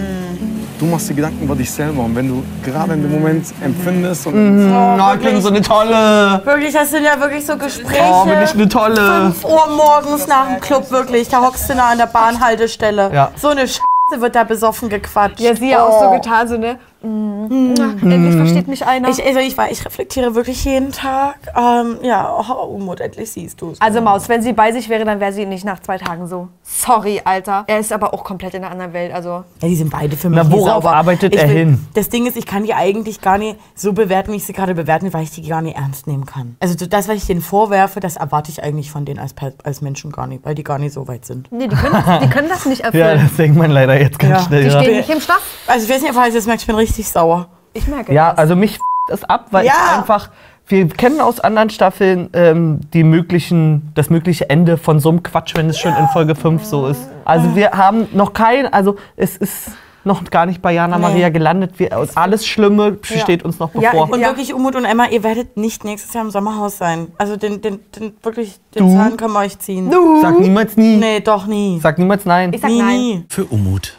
du 0.78 0.86
machst 0.86 1.10
dir 1.10 1.14
Gedanken 1.14 1.44
über 1.44 1.54
dich 1.54 1.70
selber. 1.70 2.02
Und 2.04 2.16
wenn 2.16 2.28
du 2.28 2.42
gerade 2.64 2.94
in 2.94 3.02
dem 3.02 3.12
Moment 3.12 3.46
empfindest 3.62 4.26
und 4.26 4.72
Oh, 4.72 5.14
ich 5.14 5.20
bin 5.20 5.40
so 5.40 5.48
eine 5.48 5.60
tolle. 5.60 6.40
Wirklich, 6.44 6.72
das 6.72 6.90
sind 6.90 7.04
ja 7.04 7.20
wirklich 7.20 7.44
so 7.44 7.56
Gespräche. 7.56 8.02
Oh, 8.10 8.24
bin 8.24 8.38
ich 8.42 8.54
eine 8.54 8.68
tolle. 8.68 9.32
5 9.32 9.44
Uhr 9.44 9.66
morgens 9.76 10.26
nach 10.26 10.48
dem 10.48 10.60
Club, 10.60 10.90
wirklich. 10.90 11.28
Da 11.28 11.42
hockst 11.42 11.68
du 11.68 11.74
nah 11.74 11.88
an 11.90 11.98
der 11.98 12.06
Bahnhaltestelle. 12.06 13.10
Ja. 13.12 13.30
So 13.36 13.48
eine 13.48 13.66
Scheiße 13.68 14.20
wird 14.20 14.34
da 14.34 14.44
besoffen 14.44 14.88
gequatscht. 14.88 15.40
Ja, 15.40 15.54
sie 15.54 15.70
ja 15.70 15.84
auch 15.84 16.00
Oh. 16.00 16.04
so 16.04 16.10
getan, 16.12 16.48
so 16.48 16.56
ne, 16.56 16.78
Endlich 17.02 18.34
versteht 18.36 18.68
mich 18.68 18.84
einer. 18.86 19.08
Ich, 19.08 19.24
also 19.24 19.38
ich, 19.38 19.56
ich 19.70 19.84
reflektiere 19.84 20.34
wirklich 20.34 20.64
jeden 20.64 20.92
Tag. 20.92 21.36
Ähm, 21.56 21.98
ja, 22.02 22.28
oh, 22.48 22.66
Umut, 22.74 23.00
endlich 23.00 23.30
siehst 23.30 23.60
du 23.60 23.70
es. 23.70 23.80
also 23.80 24.00
Maus, 24.00 24.28
wenn 24.28 24.42
sie 24.42 24.52
bei 24.52 24.72
sich 24.72 24.88
wäre, 24.88 25.04
dann 25.04 25.20
wäre 25.20 25.32
sie 25.32 25.46
nicht 25.46 25.64
nach 25.64 25.80
zwei 25.80 25.98
Tagen 25.98 26.26
so. 26.26 26.48
Sorry, 26.62 27.20
Alter. 27.24 27.64
Er 27.66 27.78
ist 27.78 27.92
aber 27.92 28.12
auch 28.14 28.24
komplett 28.24 28.54
in 28.54 28.62
einer 28.64 28.72
anderen 28.72 28.92
Welt. 28.92 29.12
Also 29.12 29.44
Ja, 29.62 29.68
die 29.68 29.76
sind 29.76 29.90
beide 29.90 30.16
für 30.16 30.28
mich 30.28 30.38
Na, 30.42 30.50
worauf 30.50 30.82
sauber. 30.84 30.96
arbeitet 30.96 31.34
ich 31.34 31.40
er 31.40 31.46
hin? 31.48 31.86
Das 31.94 32.08
Ding 32.08 32.26
ist, 32.26 32.36
ich 32.36 32.46
kann 32.46 32.64
die 32.64 32.74
eigentlich 32.74 33.20
gar 33.20 33.38
nicht 33.38 33.56
so 33.74 33.92
bewerten, 33.92 34.32
wie 34.32 34.36
ich 34.36 34.44
sie 34.44 34.52
gerade 34.52 34.74
bewerten, 34.74 35.12
weil 35.12 35.22
ich 35.22 35.30
die 35.30 35.42
gar 35.46 35.62
nicht 35.62 35.76
ernst 35.76 36.06
nehmen 36.06 36.26
kann. 36.26 36.56
Also 36.60 36.74
das, 36.86 37.08
was 37.08 37.16
ich 37.16 37.26
denen 37.26 37.40
vorwerfe, 37.42 38.00
das 38.00 38.16
erwarte 38.16 38.50
ich 38.50 38.62
eigentlich 38.62 38.90
von 38.90 39.04
denen 39.04 39.18
als, 39.20 39.34
als 39.64 39.80
Menschen 39.82 40.10
gar 40.12 40.26
nicht, 40.26 40.44
weil 40.44 40.54
die 40.54 40.64
gar 40.64 40.78
nicht 40.78 40.92
so 40.92 41.06
weit 41.08 41.24
sind. 41.24 41.50
nee, 41.52 41.68
die 41.68 41.76
können 41.76 41.92
das, 42.04 42.20
die 42.22 42.28
können 42.28 42.48
das 42.48 42.66
nicht 42.66 42.80
Ja, 42.82 42.86
erfüllen. 42.86 43.20
das 43.28 43.36
denkt 43.36 43.56
man 43.56 43.70
leider 43.70 44.00
jetzt 44.00 44.18
ganz 44.18 44.32
Ja. 44.42 44.46
schnell. 44.46 44.62
die 44.64 44.70
ja. 44.70 44.80
stehen 44.82 44.96
nicht 44.96 45.10
im 45.10 45.20
Stoff. 45.20 45.42
Also 45.66 45.86
ich 45.86 45.92
weiß 45.94 46.02
nicht, 46.02 46.14
falls 46.14 46.34
ihr 46.34 46.40
das 46.40 46.46
merkt, 46.46 46.62
ich 46.62 46.66
bin 46.66 46.76
richtig 46.76 46.87
sauer. 46.94 47.48
Ich 47.72 47.86
merke 47.86 48.12
Ja, 48.12 48.30
das. 48.30 48.38
also 48.38 48.56
mich 48.56 48.74
f- 48.76 48.80
es 49.10 49.24
ab, 49.24 49.46
weil 49.50 49.66
Ja. 49.66 49.72
ich 49.72 49.98
einfach. 49.98 50.30
Wir 50.70 50.86
kennen 50.86 51.20
aus 51.22 51.40
anderen 51.40 51.70
Staffeln 51.70 52.28
ähm, 52.34 52.80
die 52.92 53.02
möglichen, 53.02 53.90
das 53.94 54.10
mögliche 54.10 54.50
Ende 54.50 54.76
von 54.76 55.00
so 55.00 55.08
einem 55.08 55.22
Quatsch, 55.22 55.54
wenn 55.56 55.70
es 55.70 55.78
schon 55.78 55.94
in 55.96 56.06
Folge 56.08 56.34
5 56.34 56.62
so 56.64 56.86
ist. 56.88 57.08
Also 57.24 57.56
wir 57.56 57.70
haben 57.70 58.06
noch 58.12 58.34
kein, 58.34 58.70
also 58.70 58.96
es 59.16 59.38
ist 59.38 59.70
noch 60.04 60.22
gar 60.24 60.44
nicht 60.46 60.60
bei 60.62 60.72
Jana 60.72 60.96
Nee. 60.96 61.02
Maria 61.02 61.28
gelandet. 61.30 61.72
Wir, 61.78 61.90
alles 62.14 62.46
Schlimme 62.46 62.98
steht 63.02 63.44
uns 63.44 63.58
noch 63.58 63.74
Ja, 63.74 63.90
bevor. 63.92 64.10
Und 64.10 64.20
Ja. 64.20 64.28
wirklich, 64.28 64.52
Umut 64.54 64.76
und 64.76 64.84
Emma, 64.84 65.06
ihr 65.06 65.22
werdet 65.22 65.56
nicht 65.56 65.84
nächstes 65.84 66.12
Jahr 66.14 66.24
im 66.24 66.30
Sommerhaus 66.30 66.76
sein. 66.78 67.08
Also 67.18 67.36
den, 67.36 67.60
den, 67.62 67.80
den 67.96 68.12
wirklich, 68.22 68.58
den 68.74 68.88
Du? 68.88 68.94
Zahn 68.94 69.16
können 69.16 69.32
wir 69.32 69.40
euch 69.40 69.58
ziehen. 69.58 69.90
Sag 70.22 70.38
niemals 70.38 70.76
nie. 70.76 70.96
Nee, 70.96 71.20
doch 71.20 71.46
nie. 71.46 71.78
Sag 71.82 71.98
niemals 71.98 72.24
nein. 72.26 72.52
ich 72.52 72.60
sag 72.60 72.70
nie, 72.70 72.78
nein. 72.82 72.96
nie. 72.96 73.24
Für 73.28 73.44
Umut. 73.46 73.96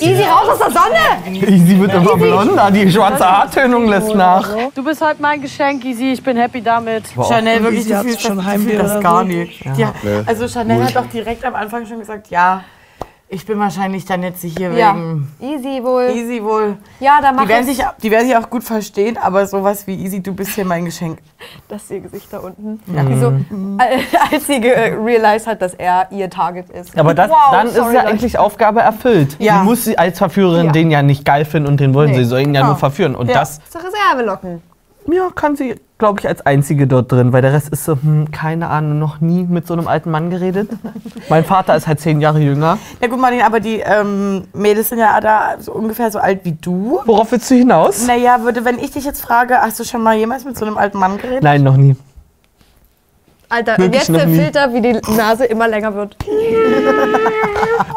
Easy 0.00 0.22
raus 0.22 0.48
aus 0.48 0.58
der 0.58 0.70
Sonne! 0.70 1.66
Sie 1.66 1.80
wird 1.80 1.94
immer 1.94 2.16
blonder, 2.16 2.70
die 2.70 2.90
schwarze 2.90 3.24
Haartönung 3.24 3.88
lässt 3.88 4.14
nach. 4.14 4.48
Du 4.74 4.82
bist 4.84 5.00
heute 5.00 5.20
mein 5.20 5.40
Geschenk, 5.40 5.84
Easy. 5.84 6.12
Ich 6.12 6.22
bin 6.22 6.36
happy 6.36 6.62
damit. 6.62 7.04
Chanel, 7.28 7.62
wirklich, 7.62 7.86
du 7.86 8.00
fühlst 8.00 8.22
schon 8.22 8.44
Heimweh 8.44 8.76
das 8.76 9.00
gar 9.00 9.24
nicht. 9.24 9.64
Ja. 9.76 9.92
Also 10.26 10.48
Chanel 10.48 10.84
hat 10.84 10.96
doch 10.96 11.06
direkt 11.06 11.44
am 11.44 11.54
Anfang 11.54 11.86
schon 11.86 12.00
gesagt, 12.00 12.28
ja, 12.30 12.64
ich 13.32 13.46
bin 13.46 13.60
wahrscheinlich 13.60 14.04
dann 14.04 14.24
jetzt 14.24 14.42
hier 14.42 14.72
Ja. 14.72 14.92
wegen 14.94 15.28
Easy 15.40 15.82
wohl. 15.84 16.10
Easy 16.12 16.42
wohl. 16.42 16.76
Ja, 16.98 17.20
da 17.22 17.30
mach 17.32 17.44
Die 17.44 17.48
werden, 17.48 17.68
ich 17.68 17.76
sich, 17.76 17.86
die 18.02 18.10
werden 18.10 18.26
sich 18.26 18.36
auch 18.36 18.50
gut 18.50 18.64
verstehen, 18.64 19.16
aber 19.16 19.46
sowas 19.46 19.86
wie 19.86 19.94
Easy, 19.94 20.20
du 20.20 20.34
bist 20.34 20.50
hier 20.56 20.64
mein 20.64 20.84
Geschenk. 20.84 21.18
das 21.68 21.84
ist 21.84 21.90
ihr 21.92 22.00
Gesicht 22.00 22.26
da 22.32 22.38
unten. 22.38 22.80
Die 22.86 23.18
so, 23.20 23.28
äh, 23.78 24.00
als 24.34 24.46
sie 24.48 24.54
realized 24.56 25.46
hat, 25.46 25.62
dass 25.62 25.74
er 25.74 26.08
ihr 26.10 26.28
Target 26.28 26.68
ist. 26.70 26.98
Aber 26.98 27.14
das, 27.14 27.30
Wow, 27.30 27.36
dann 27.52 27.66
ist 27.68 27.76
sorry, 27.76 27.94
ja 27.94 28.00
Leute. 28.02 28.12
eigentlich 28.14 28.36
Aufgabe 28.38 28.80
erfüllt. 28.80 29.36
Ja. 29.38 29.60
Sie 29.60 29.64
muss 29.64 29.84
sie 29.84 29.96
als 29.96 30.18
Verführerin 30.18 30.66
Ja. 30.66 30.72
den 30.72 30.90
ja 30.90 31.02
nicht 31.02 31.24
geil 31.24 31.44
finden 31.44 31.68
und 31.68 31.78
den 31.78 31.94
wollen 31.94 32.10
Nee. 32.10 32.16
sie. 32.18 32.24
sollen 32.24 32.46
ihn 32.48 32.54
ja 32.54 32.62
Ja. 32.62 32.66
nur 32.66 32.76
verführen. 32.76 33.14
Und 33.14 33.28
Ja. 33.28 33.34
das 33.34 33.60
Zur 33.70 33.80
Reserve 33.80 34.24
locken. 34.26 34.60
Ja, 35.06 35.28
kann 35.34 35.56
sie, 35.56 35.76
glaube 35.98 36.20
ich, 36.20 36.28
als 36.28 36.44
einzige 36.46 36.86
dort 36.86 37.10
drin. 37.10 37.32
Weil 37.32 37.42
der 37.42 37.52
Rest 37.52 37.68
ist 37.70 37.84
so, 37.84 37.92
hm, 37.94 38.30
keine 38.30 38.68
Ahnung, 38.68 38.98
noch 38.98 39.20
nie 39.20 39.44
mit 39.44 39.66
so 39.66 39.74
einem 39.74 39.88
alten 39.88 40.10
Mann 40.10 40.30
geredet. 40.30 40.70
mein 41.28 41.44
Vater 41.44 41.74
ist 41.76 41.86
halt 41.86 42.00
zehn 42.00 42.20
Jahre 42.20 42.38
jünger. 42.40 42.78
Ja 43.00 43.08
gut, 43.08 43.18
Martin, 43.20 43.42
aber 43.42 43.60
die 43.60 43.80
ähm, 43.80 44.44
Mädels 44.52 44.90
sind 44.90 44.98
ja 44.98 45.20
da 45.20 45.56
so 45.58 45.72
ungefähr 45.72 46.10
so 46.10 46.18
alt 46.18 46.44
wie 46.44 46.52
du. 46.52 47.00
Worauf 47.06 47.32
willst 47.32 47.50
du 47.50 47.54
hinaus? 47.54 48.06
Naja, 48.06 48.42
würde, 48.42 48.64
wenn 48.64 48.78
ich 48.78 48.90
dich 48.92 49.04
jetzt 49.04 49.20
frage, 49.22 49.56
hast 49.60 49.80
du 49.80 49.84
schon 49.84 50.02
mal 50.02 50.16
jemals 50.16 50.44
mit 50.44 50.56
so 50.56 50.64
einem 50.64 50.76
alten 50.78 50.98
Mann 50.98 51.16
geredet? 51.18 51.42
Nein, 51.42 51.62
noch 51.62 51.76
nie. 51.76 51.96
Alter, 53.48 53.72
und 53.72 53.78
Wirklich 53.84 54.06
jetzt 54.06 54.16
der 54.16 54.26
nie. 54.26 54.36
Filter, 54.38 54.72
wie 54.72 54.80
die 54.80 55.00
Nase 55.16 55.44
immer 55.46 55.66
länger 55.68 55.94
wird. 55.94 56.16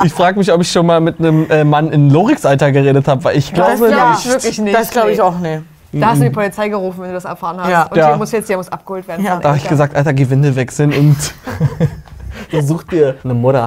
Ich 0.04 0.14
frage 0.14 0.38
mich, 0.38 0.52
ob 0.52 0.60
ich 0.62 0.72
schon 0.72 0.86
mal 0.86 1.00
mit 1.00 1.20
einem 1.20 1.50
äh, 1.50 1.64
Mann 1.64 1.92
in 1.92 2.10
Lorix 2.10 2.46
Alter 2.46 2.72
geredet 2.72 3.08
habe, 3.08 3.24
weil 3.24 3.38
ich 3.38 3.54
glaube 3.54 3.88
glaub 3.88 4.10
nicht. 4.12 4.26
ich 4.26 4.32
wirklich 4.32 4.60
nicht. 4.60 4.76
Das 4.76 4.90
glaube 4.90 5.12
ich 5.12 5.18
Nee. 5.18 5.24
auch 5.24 5.38
nicht. 5.40 5.62
Da 5.94 6.08
hast 6.08 6.20
du 6.20 6.24
die 6.26 6.30
Polizei 6.32 6.70
gerufen, 6.70 7.02
wenn 7.02 7.10
du 7.10 7.14
das 7.14 7.26
erfahren 7.26 7.58
hast. 7.62 7.70
Ja. 7.70 7.84
Und 7.84 7.98
Ja. 7.98 8.08
der 8.10 8.18
muss 8.18 8.32
jetzt, 8.32 8.50
der 8.50 8.58
muss 8.58 8.70
abgeholt 8.70 9.08
werden. 9.08 9.24
Ja. 9.24 9.38
Da 9.40 9.50
habe 9.50 9.58
ich 9.58 9.68
gesagt, 9.68 9.96
Alter, 9.96 10.14
geh 10.14 10.30
Windel 10.30 10.56
wechseln 10.56 10.92
und 10.94 12.62
such 12.68 12.84
dir 12.84 13.16
eine 13.24 13.34
Mutter. 13.34 13.66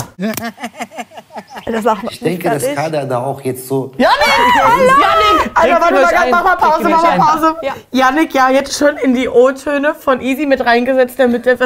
Das 1.67 1.85
Ich 2.11 2.21
denke, 2.21 2.49
dass 2.51 2.75
Kader 2.75 3.05
da 3.07 3.25
auch 3.25 3.41
jetzt 3.41 3.67
so 3.67 3.93
Ja, 3.99 4.11
Janik! 4.11 5.51
Alter, 5.55 5.81
warte 5.81 5.95
mal, 5.95 6.11
ganz, 6.13 6.31
mach 6.31 6.45
mal 6.45 6.57
Pause, 6.57 6.89
mach 6.89 7.03
mal. 7.03 7.19
Pause. 7.19 7.57
Janik, 7.91 8.35
ja, 8.35 8.51
jetzt 8.51 8.79
schon 8.79 8.97
in 8.99 9.15
die 9.15 9.29
O-Töne 9.29 9.95
von 9.95 10.21
Easy 10.21 10.47
mit 10.47 10.65
reingesetzt, 10.65 11.19
damit 11.19 11.45
der, 11.47 11.57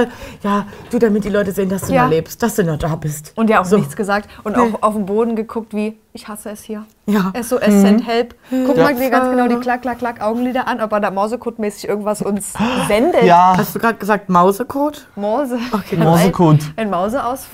ja, 0.42 0.66
du, 0.90 0.98
damit 0.98 1.24
die 1.24 1.28
Leute 1.28 1.52
sehen, 1.52 1.68
dass 1.68 1.82
du 1.82 1.92
Ja. 1.92 2.04
noch 2.04 2.10
lebst, 2.10 2.42
dass 2.42 2.54
du 2.56 2.64
noch 2.64 2.78
da 2.78 2.94
bist. 2.96 3.32
Und 3.36 3.50
ja 3.50 3.60
auch 3.60 3.64
So. 3.66 3.76
nichts 3.76 3.94
gesagt. 3.94 4.28
Und 4.44 4.56
auch 4.56 4.80
auf 4.82 4.94
den 4.94 5.04
Boden 5.06 5.36
geguckt 5.36 5.74
wie, 5.74 5.98
ich 6.12 6.26
hasse 6.26 6.50
es 6.50 6.64
hier. 6.64 6.84
Ja. 7.06 7.32
SOS, 7.40 7.60
send 7.66 8.06
help. 8.06 8.34
Guck 8.50 8.76
mal 8.76 8.94
dir 8.96 9.10
ganz 9.10 9.30
genau 9.30 9.46
die 9.46 9.60
Klack, 9.60 9.82
Klack, 9.82 9.98
Klack 9.98 10.20
Augenlider 10.20 10.66
an, 10.66 10.80
ob 10.80 10.90
er 10.92 11.00
da 11.00 11.10
Mausecode-mäßig 11.10 11.88
irgendwas 11.88 12.20
uns 12.20 12.52
sendet. 12.88 13.22
Ja, 13.22 13.54
Hast 13.56 13.74
du 13.74 13.78
gerade 13.78 13.94
gesagt 13.94 14.28
Mausecode? 14.28 15.06
Mause. 15.14 15.58
Okay, 15.70 15.96
Mausecode. 15.96 16.60
Ein, 16.76 16.86
ein 16.86 16.90
Mause 16.90 17.24
aus 17.24 17.46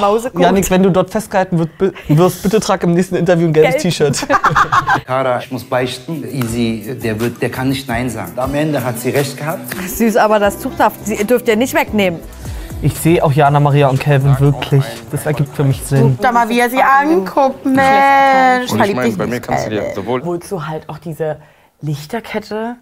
Mausecode. 0.00 0.40
Janik, 0.40 0.70
wenn 0.70 0.82
du 0.82 0.90
dort 0.90 1.10
festgehalten 1.10 1.58
wirst, 2.08 2.42
bitte 2.42 2.60
trag 2.60 2.82
im 2.84 2.94
nächsten 2.94 3.16
Interview 3.16 3.48
ein 3.48 3.52
gelbes 3.52 3.82
Gelb. 3.82 3.82
T-Shirt. 3.82 4.26
Kader, 5.06 5.40
ich 5.40 5.50
muss 5.50 5.64
beichten, 5.64 6.24
Easy, 6.24 6.96
der, 7.02 7.20
wird, 7.20 7.42
der 7.42 7.50
kann 7.50 7.68
nicht 7.68 7.86
Nein 7.86 8.08
sagen. 8.08 8.32
Am 8.36 8.54
Ende 8.54 8.82
hat 8.82 8.98
sie 8.98 9.10
recht 9.10 9.36
gehabt. 9.36 9.60
Süß, 9.86 10.16
aber 10.16 10.38
das 10.38 10.58
Tuch 10.58 10.72
darf, 10.78 10.94
sie 11.04 11.22
dürft 11.26 11.48
ihr 11.48 11.56
nicht 11.56 11.74
wegnehmen. 11.74 12.20
Ich 12.82 12.94
sehe 12.98 13.22
auch 13.22 13.32
Jana 13.32 13.60
Maria 13.60 13.88
und 13.88 14.00
Calvin 14.00 14.38
wirklich. 14.40 14.84
Das 15.10 15.26
ergibt 15.26 15.54
für 15.54 15.64
mich 15.64 15.82
Sinn. 15.82 16.14
Guck 16.16 16.20
da 16.22 16.32
mal, 16.32 16.48
wie 16.48 16.60
er 16.60 16.70
sie 16.70 16.80
anguckt, 16.82 17.64
Mensch. 17.66 18.70
Und 18.72 18.82
ich 18.84 18.94
meine, 18.94 19.08
dich 19.08 19.18
bei 19.18 19.26
mir 19.26 19.34
nicht, 19.34 19.46
kannst 19.46 19.66
du 19.66 19.70
dir 19.70 19.92
sowohl 19.94 20.22
Holst 20.24 20.50
du 20.50 20.66
halt 20.66 20.88
auch 20.88 20.98
diese 20.98 21.36
Lichterkette 21.82 22.76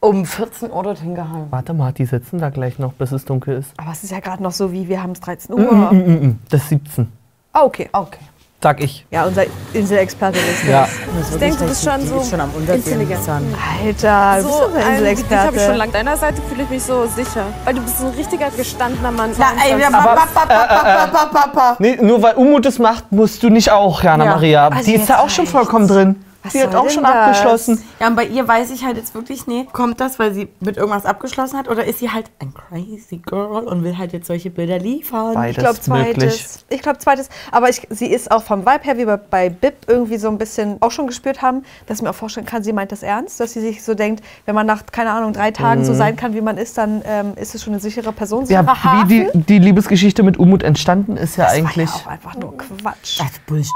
um 0.00 0.24
14 0.26 0.70
Uhr 0.72 0.82
dorthin 0.82 1.14
gehangen. 1.14 1.46
Warte 1.50 1.74
mal, 1.74 1.92
die 1.92 2.06
sitzen 2.06 2.38
da 2.38 2.50
gleich 2.50 2.78
noch, 2.78 2.92
bis 2.94 3.12
es 3.12 3.24
dunkel 3.24 3.58
ist. 3.58 3.70
Aber 3.76 3.92
es 3.92 4.02
ist 4.02 4.10
ja 4.10 4.20
gerade 4.20 4.42
noch 4.42 4.52
so 4.52 4.72
wie, 4.72 4.88
wir 4.88 5.02
haben 5.02 5.12
es 5.12 5.20
13 5.20 5.54
Mm, 5.54 5.58
Uhr. 5.60 5.92
mm, 5.92 5.96
mm, 5.96 6.26
mm. 6.26 6.38
Das 6.50 6.62
ist 6.62 6.68
17. 6.70 7.08
Ah, 7.52 7.62
okay. 7.62 7.88
Okay. 7.92 8.18
Sag 8.64 8.82
ich. 8.82 9.04
Ja, 9.10 9.26
unser 9.26 9.42
Inselexperte 9.74 10.38
ist 10.38 10.64
Ja. 10.66 10.88
Ich 11.30 11.36
denke, 11.38 11.58
du 11.58 11.66
bist 11.66 11.84
schon 11.84 12.00
so 12.06 12.24
schon 12.24 12.40
am 12.40 12.48
intelligent. 12.66 13.20
Alter, 13.28 14.36
du 14.38 14.42
bist 14.46 14.56
So 14.58 14.64
unser 14.64 14.78
ein, 14.78 14.82
ich 14.82 14.88
habe 14.88 14.88
Inselexperte. 15.10 15.60
schon 15.60 15.74
lange. 15.74 15.92
Deiner 15.92 16.16
Seite 16.16 16.40
fühle 16.48 16.62
ich 16.62 16.70
mich 16.70 16.82
so 16.82 17.04
sicher. 17.14 17.44
Weil 17.66 17.74
du 17.74 17.82
bist 17.82 18.00
ein 18.00 18.08
richtiger 18.16 18.48
gestandener 18.56 19.10
Mann. 19.10 19.32
Na, 19.36 19.48
ey, 19.62 19.76
wir, 19.76 19.88
Aber- 19.88 20.16
pa, 20.16 21.26
pa, 21.26 21.46
pa. 21.48 21.76
Nee, 21.78 21.98
nur 22.00 22.22
weil 22.22 22.36
Umut 22.36 22.64
es 22.64 22.78
macht, 22.78 23.12
musst 23.12 23.42
du 23.42 23.50
nicht 23.50 23.70
auch, 23.70 24.02
Jana 24.02 24.24
Ja. 24.24 24.30
Maria. 24.30 24.68
Also 24.68 24.82
die 24.90 24.94
ist 24.94 25.10
da 25.10 25.18
auch 25.18 25.28
schon 25.28 25.46
vollkommen 25.46 25.86
drin. 25.86 26.24
Was 26.44 26.52
die 26.52 26.62
hat 26.62 26.74
auch 26.74 26.88
schon 26.90 27.02
das? 27.02 27.12
abgeschlossen. 27.12 27.82
Ja, 28.00 28.08
und 28.08 28.16
bei 28.16 28.26
ihr 28.26 28.46
weiß 28.46 28.70
ich 28.70 28.84
halt 28.84 28.96
jetzt 28.98 29.14
wirklich 29.14 29.46
nicht, 29.46 29.72
kommt 29.72 29.98
das, 29.98 30.18
weil 30.18 30.34
sie 30.34 30.48
mit 30.60 30.76
irgendwas 30.76 31.06
abgeschlossen 31.06 31.58
hat 31.58 31.68
oder 31.68 31.84
ist 31.84 31.98
sie 32.00 32.10
halt 32.10 32.30
ein 32.38 32.52
crazy 32.52 33.16
girl 33.16 33.64
und 33.64 33.82
will 33.82 33.96
halt 33.96 34.12
jetzt 34.12 34.26
solche 34.26 34.50
Bilder 34.50 34.78
liefern? 34.78 35.34
Beides 35.34 35.56
Ich 35.56 35.58
glaube 35.58 35.78
möglich. 36.04 36.14
zweites. 36.14 36.64
Ich 36.68 36.82
glaube 36.82 36.98
zweites. 36.98 37.28
Aber 37.50 37.70
ich, 37.70 37.86
sie 37.88 38.06
ist 38.06 38.30
auch 38.30 38.42
vom 38.42 38.60
Vibe 38.60 38.84
her, 38.84 38.98
wie 38.98 39.06
wir 39.06 39.16
bei 39.16 39.48
Bib 39.48 39.74
irgendwie 39.86 40.18
so 40.18 40.28
ein 40.28 40.36
bisschen 40.36 40.76
auch 40.80 40.90
schon 40.90 41.06
gespürt 41.06 41.40
haben, 41.40 41.64
dass 41.86 41.98
ich 41.98 42.02
mir 42.02 42.10
auch 42.10 42.14
vorstellen 42.14 42.46
kann, 42.46 42.62
sie 42.62 42.72
meint 42.72 42.92
das 42.92 43.02
ernst, 43.02 43.40
dass 43.40 43.54
sie 43.54 43.60
sich 43.60 43.82
so 43.82 43.94
denkt, 43.94 44.22
wenn 44.44 44.54
man 44.54 44.66
nach, 44.66 44.84
keine 44.92 45.12
Ahnung, 45.12 45.32
drei 45.32 45.50
Tagen 45.50 45.84
so 45.84 45.94
sein 45.94 46.16
kann, 46.16 46.34
wie 46.34 46.42
man 46.42 46.58
ist, 46.58 46.76
dann 46.76 47.02
ähm, 47.06 47.32
ist 47.36 47.54
es 47.54 47.62
schon 47.62 47.72
eine 47.72 47.80
sichere 47.80 48.12
Person. 48.12 48.44
Mhm. 48.44 48.50
Ja, 48.50 48.66
wie 48.66 49.08
die, 49.08 49.28
die 49.34 49.58
Liebesgeschichte 49.58 50.22
mit 50.22 50.38
Umut 50.38 50.62
entstanden 50.62 51.16
ist 51.16 51.36
ja 51.36 51.46
eigentlich. 51.46 51.88
War 51.88 51.96
ja 51.96 52.02
auch 52.04 52.10
einfach 52.10 52.34
nur 52.36 52.56
Quatsch. 52.56 53.20
Das 53.20 53.30
ist 53.30 53.46
Bullshit. 53.46 53.72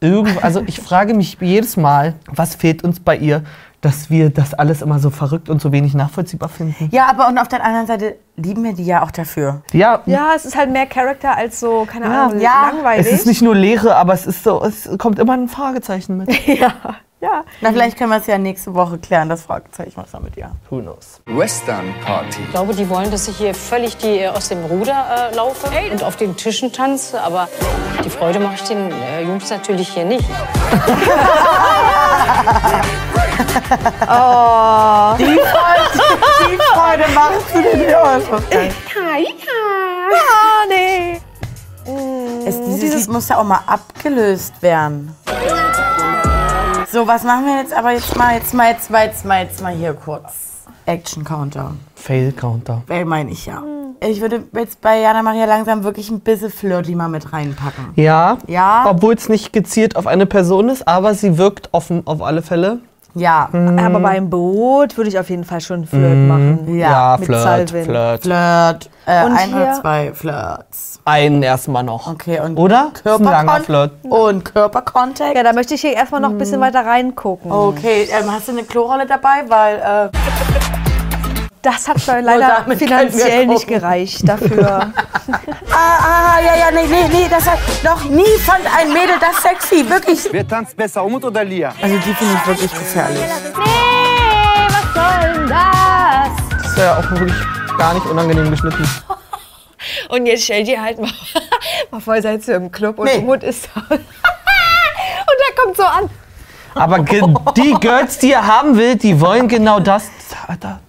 Irgend, 0.00 0.42
also 0.44 0.62
ich 0.66 0.80
frage 0.80 1.14
mich 1.14 1.36
jedes 1.40 1.76
Mal, 1.76 2.14
was 2.26 2.54
fehlt 2.54 2.84
uns 2.84 3.00
bei 3.00 3.16
ihr, 3.16 3.42
dass 3.80 4.10
wir 4.10 4.30
das 4.30 4.54
alles 4.54 4.82
immer 4.82 4.98
so 4.98 5.10
verrückt 5.10 5.48
und 5.48 5.60
so 5.60 5.70
wenig 5.72 5.94
nachvollziehbar 5.94 6.48
finden. 6.48 6.88
Ja, 6.92 7.06
aber 7.06 7.28
und 7.28 7.38
auf 7.38 7.48
der 7.48 7.64
anderen 7.64 7.86
Seite 7.86 8.16
lieben 8.36 8.64
wir 8.64 8.72
die 8.74 8.84
ja 8.84 9.02
auch 9.02 9.10
dafür. 9.12 9.62
Ja, 9.72 10.00
Ja, 10.06 10.30
es 10.34 10.44
ist 10.44 10.56
halt 10.56 10.70
mehr 10.72 10.86
Charakter 10.86 11.36
als 11.36 11.60
so, 11.60 11.84
keine 11.90 12.06
Ja. 12.06 12.26
Ahnung, 12.26 12.40
Ja. 12.40 12.70
langweilig. 12.72 13.06
es 13.06 13.12
ist 13.12 13.26
nicht 13.26 13.42
nur 13.42 13.54
Leere, 13.54 13.94
aber 13.96 14.12
es 14.14 14.26
ist 14.26 14.42
so, 14.44 14.62
es 14.64 14.88
kommt 14.98 15.18
immer 15.20 15.34
ein 15.34 15.48
Fragezeichen 15.48 16.16
mit. 16.16 16.28
ja, 16.46 16.72
ja. 17.20 17.44
Na, 17.60 17.72
vielleicht 17.72 17.98
können 17.98 18.10
wir 18.10 18.18
es 18.18 18.26
ja 18.26 18.38
nächste 18.38 18.74
Woche 18.74 18.98
klären, 18.98 19.28
das 19.28 19.42
Fragezeichen, 19.42 19.94
was 19.96 20.10
da 20.10 20.20
mit 20.20 20.36
ihr. 20.36 20.50
Who 20.70 20.80
knows? 20.80 21.20
Western 21.26 21.94
Party. 22.04 22.42
Ich 22.42 22.50
glaube, 22.50 22.74
die 22.74 22.88
wollen, 22.88 23.10
dass 23.10 23.28
ich 23.28 23.36
hier 23.36 23.54
völlig 23.54 23.96
die, 23.96 24.20
äh, 24.20 24.28
aus 24.28 24.48
dem 24.48 24.64
Ruder 24.64 25.30
äh, 25.32 25.34
laufe 25.34 25.68
und 25.90 26.02
auf 26.04 26.16
den 26.16 26.36
Tischen 26.36 26.72
tanze. 26.72 27.20
Aber 27.20 27.48
die 28.04 28.10
Freude 28.10 28.40
mache 28.40 28.54
ich 28.54 28.62
den 28.62 28.90
äh, 28.90 29.22
Jungs 29.22 29.50
natürlich 29.50 29.88
hier 29.88 30.04
nicht. 30.04 30.28
Oh. 34.02 35.14
Die 35.18 35.24
Freude, 35.24 35.84
die 36.50 36.56
Freude 36.56 37.04
machst 37.14 37.54
du 37.54 37.62
denn 37.62 37.78
hier 37.80 38.02
aus? 38.02 38.22
Ah, 40.12 40.64
nee. 40.68 41.20
Es, 42.46 42.60
dieses 42.60 43.02
Lied 43.02 43.12
muss 43.12 43.28
ja 43.28 43.38
auch 43.38 43.44
mal 43.44 43.60
abgelöst 43.66 44.60
werden. 44.60 45.14
So, 46.90 47.06
was 47.06 47.22
machen 47.22 47.44
wir 47.44 47.58
jetzt 47.58 47.74
aber 47.74 47.90
jetzt 47.92 48.16
mal, 48.16 48.34
jetzt 48.34 48.54
mal, 48.54 48.72
jetzt 48.72 48.90
mal, 48.90 49.04
jetzt 49.04 49.24
mal, 49.26 49.42
jetzt 49.42 49.62
mal 49.62 49.74
hier 49.74 49.92
kurz. 49.92 50.64
Action 50.86 51.22
Counter. 51.22 51.72
Fail 51.94 52.32
Counter. 52.32 52.82
Wer 52.86 53.04
meine 53.04 53.30
ich 53.30 53.44
ja. 53.44 53.62
ich 54.00 54.22
würde 54.22 54.44
jetzt 54.54 54.80
bei 54.80 55.00
Jana 55.00 55.22
Maria 55.22 55.44
langsam 55.44 55.84
wirklich 55.84 56.08
ein 56.08 56.20
bisschen 56.20 56.50
Flirty 56.50 56.94
mal 56.94 57.08
mit 57.08 57.30
reinpacken. 57.30 57.92
Ja. 57.94 58.38
Ja. 58.46 58.86
Obwohl 58.88 59.14
es 59.14 59.28
nicht 59.28 59.52
gezielt 59.52 59.96
auf 59.96 60.06
eine 60.06 60.24
Person 60.24 60.70
ist, 60.70 60.88
aber 60.88 61.12
sie 61.12 61.36
wirkt 61.36 61.68
offen 61.72 62.06
auf 62.06 62.22
alle 62.22 62.40
Fälle. 62.40 62.80
Ja. 63.18 63.48
Aber 63.52 64.00
beim 64.00 64.30
Boot 64.30 64.96
würde 64.96 65.10
ich 65.10 65.18
auf 65.18 65.28
jeden 65.30 65.44
Fall 65.44 65.60
schon 65.60 65.86
Flirt 65.86 66.16
machen. 66.28 66.60
Mhm. 66.66 66.78
Ja, 66.78 67.16
mit 67.18 67.26
Flirt, 67.26 67.42
Salvin. 67.42 67.84
Flirt. 67.84 68.22
Flirt. 68.22 68.90
Äh, 69.06 69.24
Und 69.24 69.32
ein 69.36 69.54
oder 69.54 69.64
hier- 69.64 69.80
zwei 69.80 70.12
Flirts. 70.14 71.00
Einen 71.04 71.42
erstmal 71.42 71.82
noch. 71.84 72.06
Okay, 72.06 72.38
und 72.40 72.58
Oder? 72.58 72.90
Das 73.02 73.14
ist 73.14 73.20
ein 73.20 73.24
langer 73.24 73.52
Körperkon- 73.58 73.62
Flirt. 73.62 73.90
Und 74.02 74.44
Körperkontakt. 74.54 75.34
Ja, 75.36 75.42
da 75.42 75.52
möchte 75.54 75.74
ich 75.74 75.80
hier 75.80 75.94
erstmal 75.94 76.20
noch 76.20 76.28
ein 76.30 76.36
bisschen 76.38 76.60
weiter 76.60 76.84
reingucken. 76.84 77.50
Okay, 77.50 78.08
ähm, 78.12 78.30
hast 78.30 78.48
du 78.48 78.52
eine 78.52 78.64
Klorolle 78.64 79.06
dabei? 79.06 79.44
Weil, 79.48 79.76
äh, 79.76 80.08
Das 81.70 81.86
hat 81.86 82.06
leider 82.22 82.64
finanziell 82.78 83.46
nicht 83.46 83.66
gereicht 83.66 84.26
dafür. 84.26 84.66
ah, 85.70 85.74
ah, 85.74 86.40
ja, 86.40 86.56
ja, 86.56 86.70
nee, 86.72 86.86
nee, 86.88 87.08
nee, 87.12 87.26
das 87.28 87.46
hat 87.46 87.58
noch 87.84 88.04
nie 88.04 88.38
fand 88.38 88.64
ein 88.74 88.90
Mädel 88.90 89.16
das 89.20 89.42
sexy, 89.42 89.88
wirklich. 89.88 90.28
Wer 90.30 90.48
tanzt 90.48 90.74
besser, 90.74 91.04
Umut 91.04 91.26
oder 91.26 91.44
Lia? 91.44 91.74
Also 91.82 91.96
die 91.96 92.14
finde 92.14 92.34
ich 92.40 92.46
wirklich 92.46 92.70
gefährlich. 92.70 93.20
Nee, 93.20 94.66
was 94.66 94.94
soll 94.94 95.34
denn 95.34 95.46
das? 95.46 96.62
Das 96.62 96.72
ist 96.72 96.78
ja 96.78 96.96
auch 96.96 97.10
wirklich 97.10 97.34
gar 97.76 97.92
nicht 97.92 98.06
unangenehm 98.06 98.50
geschnitten. 98.50 98.88
Und 100.08 100.24
jetzt 100.24 100.44
stell 100.44 100.64
dir 100.64 100.80
halt 100.80 100.98
mal, 100.98 101.10
mal 101.90 102.00
vor, 102.00 102.20
seid 102.22 102.48
ihr 102.48 102.56
im 102.56 102.72
Club 102.72 102.98
und 102.98 103.04
Nee. 103.04 103.18
Umut 103.18 103.42
ist 103.42 103.68
da. 103.74 103.80
und 103.90 104.00
der 104.00 105.64
kommt 105.64 105.76
so 105.76 105.84
an. 105.84 106.10
Aber 106.74 106.98
ge 107.00 107.22
die 107.56 107.74
Girls, 107.74 108.18
die 108.18 108.32
er 108.32 108.46
haben 108.46 108.76
will, 108.76 108.96
die 108.96 109.20
wollen 109.20 109.48
genau 109.48 109.80
das. 109.80 110.10
Hat 110.48 110.64
er 110.64 110.80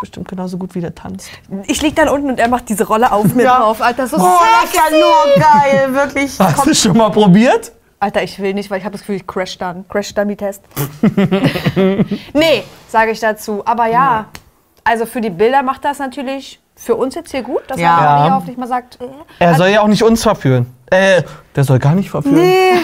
bestimmt 0.00 0.28
genauso 0.28 0.58
gut 0.58 0.74
wie 0.74 0.80
der 0.80 0.94
tanzt. 0.94 1.28
Ich 1.66 1.82
lieg 1.82 1.96
dann 1.96 2.08
unten 2.08 2.30
und 2.30 2.38
er 2.38 2.48
macht 2.48 2.68
diese 2.68 2.86
Rolle 2.86 3.10
auf 3.10 3.34
mir 3.34 3.42
Ja. 3.44 3.58
drauf. 3.58 3.80
Alter, 3.82 4.06
so 4.06 4.16
Boah, 4.16 4.38
das 4.62 4.70
ist 4.70 4.76
ja 4.76 4.82
sexy. 4.82 5.00
nur 5.00 5.42
geil, 5.44 5.94
wirklich. 5.94 6.38
Hast 6.38 6.66
du 6.66 6.74
schon 6.74 6.96
mal 6.96 7.10
probiert? 7.10 7.72
Alter, 8.00 8.22
ich 8.22 8.38
will 8.38 8.54
nicht, 8.54 8.70
weil 8.70 8.78
ich 8.78 8.84
habe 8.84 8.92
das 8.92 9.00
Gefühl, 9.00 9.16
ich 9.16 9.26
crash 9.26 9.58
dann. 9.58 9.86
Crash 9.88 10.14
Dummy-Test. 10.14 10.62
nee, 12.32 12.62
sage 12.88 13.10
ich 13.10 13.18
dazu. 13.18 13.62
Aber 13.64 13.86
ja, 13.86 14.26
also 14.84 15.04
für 15.04 15.20
die 15.20 15.30
Bilder 15.30 15.62
macht 15.64 15.84
das 15.84 15.98
natürlich 15.98 16.60
für 16.76 16.94
uns 16.94 17.16
jetzt 17.16 17.32
hier 17.32 17.42
gut, 17.42 17.62
dass 17.66 17.80
Ja. 17.80 17.96
er 17.98 18.02
Maria 18.04 18.26
Ja. 18.28 18.34
hoffentlich 18.34 18.56
mal 18.56 18.68
sagt, 18.68 19.00
äh, 19.00 19.06
Er 19.40 19.54
soll 19.56 19.68
ja 19.68 19.80
auch 19.80 19.88
nicht 19.88 20.04
uns 20.04 20.22
verführen. 20.22 20.72
Äh, 20.90 21.22
der 21.54 21.64
soll 21.64 21.78
gar 21.78 21.94
nicht 21.94 22.10
verführen. 22.10 22.36
nee. 22.36 22.80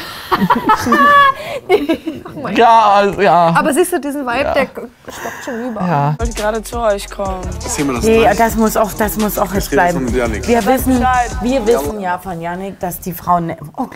Ja, 2.56 2.92
also, 2.94 3.20
ja. 3.20 3.54
Aber 3.56 3.72
siehst 3.72 3.92
du 3.92 4.00
diesen 4.00 4.26
Vibe, 4.26 4.52
der 4.54 4.66
stoppt 4.66 5.44
schon 5.44 5.70
über. 5.70 5.80
ja. 5.80 6.12
Ich 6.12 6.20
wollte 6.26 6.42
gerade 6.42 6.62
zu 6.62 6.78
euch 6.78 7.10
kommen. 7.10 7.40
Das 7.62 7.78
Nee, 7.78 8.28
das 8.36 8.56
muss 8.56 8.76
auch, 8.76 8.92
das 8.92 9.16
muss 9.16 9.38
auch 9.38 9.54
jetzt 9.54 9.70
bleiben. 9.70 10.12
Wir 10.12 10.66
wissen, 10.66 11.04
wir 11.42 11.66
wissen 11.66 12.00
ja 12.00 12.18
von 12.18 12.40
Janik, 12.40 12.80
dass 12.80 13.00
die 13.00 13.12
Frauen, 13.12 13.46
ne 13.46 13.56
oh, 13.76 13.86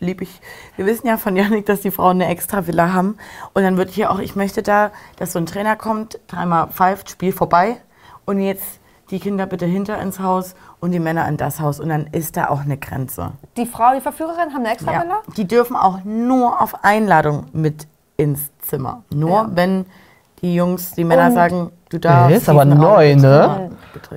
lieb 0.00 0.20
ich. 0.20 0.40
Wir 0.76 0.86
wissen 0.86 1.06
ja 1.06 1.16
von 1.16 1.36
Janik, 1.36 1.66
dass 1.66 1.80
die 1.80 1.90
Frauen 1.90 2.20
eine 2.20 2.30
extra 2.30 2.66
Villa 2.66 2.92
haben. 2.92 3.16
Und 3.54 3.62
dann 3.62 3.76
wird 3.76 3.90
hier 3.90 4.10
auch, 4.10 4.18
ich 4.18 4.36
möchte 4.36 4.62
da, 4.62 4.90
dass 5.16 5.32
so 5.32 5.38
ein 5.38 5.46
Trainer 5.46 5.76
kommt, 5.76 6.18
dreimal 6.28 6.68
pfeift, 6.68 7.10
Spiel 7.10 7.32
vorbei. 7.32 7.76
Und 8.24 8.40
jetzt 8.40 8.80
die 9.12 9.20
Kinder 9.20 9.46
bitte 9.46 9.66
hinter 9.66 10.00
ins 10.00 10.18
Haus 10.18 10.54
und 10.80 10.90
die 10.90 10.98
Männer 10.98 11.28
in 11.28 11.36
das 11.36 11.60
Haus. 11.60 11.78
Und 11.78 11.90
dann 11.90 12.06
ist 12.08 12.36
da 12.36 12.48
auch 12.48 12.62
eine 12.62 12.78
Grenze. 12.78 13.32
Die 13.56 13.66
Frau, 13.66 13.94
die 13.94 14.00
Verführerin, 14.00 14.52
haben 14.52 14.64
eine 14.64 14.72
extra 14.72 14.90
Villa? 14.90 15.20
Ja. 15.26 15.32
Die 15.36 15.46
dürfen 15.46 15.76
auch 15.76 15.98
nur 16.04 16.60
auf 16.60 16.82
Einladung 16.84 17.44
mit 17.52 17.86
ins 18.16 18.50
Zimmer. 18.62 19.02
Nur 19.14 19.50
wenn 19.54 19.86
die 20.40 20.54
Jungs, 20.54 20.92
die 20.92 21.04
Männer 21.04 21.26
Und- 21.26 21.34
sagen, 21.34 21.70
du 21.90 21.98
darfst. 21.98 22.30
Der 22.30 22.36
ist 22.38 22.48
aber 22.48 22.64
neu, 22.64 23.14
ne? 23.14 23.70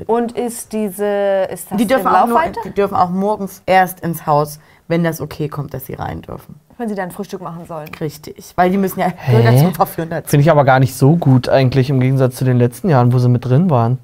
Und 0.07 0.31
ist 0.31 0.73
diese, 0.73 1.47
ist 1.51 1.69
das 1.71 1.77
Die 1.77 1.85
dürfen, 1.85 2.07
auch 2.07 2.25
nur, 2.27 2.39
die 2.63 2.71
dürfen 2.71 2.95
auch 2.95 3.09
morgens 3.09 3.61
erst 3.65 3.99
ins 3.99 4.25
Haus, 4.25 4.59
wenn 4.87 5.03
das 5.03 5.19
okay 5.21 5.49
kommt, 5.49 5.73
dass 5.73 5.85
sie 5.85 5.93
rein 5.93 6.21
dürfen. 6.21 6.59
Wenn 6.77 6.89
sie 6.89 6.95
dann 6.95 7.11
Frühstück 7.11 7.41
machen 7.41 7.65
sollen. 7.67 7.87
Richtig. 7.99 8.53
Weil 8.55 8.69
die 8.71 8.77
müssen 8.77 8.99
ja 8.99 9.07
Bürger 9.29 9.55
zum 9.57 9.73
Verführen 9.73 10.09
dazu. 10.09 10.29
Finde 10.29 10.41
ich 10.41 10.51
aber 10.51 10.63
gar 10.65 10.79
nicht 10.79 10.95
so 10.95 11.15
gut 11.15 11.47
eigentlich 11.47 11.89
im 11.89 11.99
Gegensatz 11.99 12.35
zu 12.35 12.45
den 12.45 12.57
letzten 12.57 12.89
Jahren, 12.89 13.13
wo 13.13 13.19
sie 13.19 13.29
mit 13.29 13.45
drin 13.45 13.69
waren. 13.69 13.99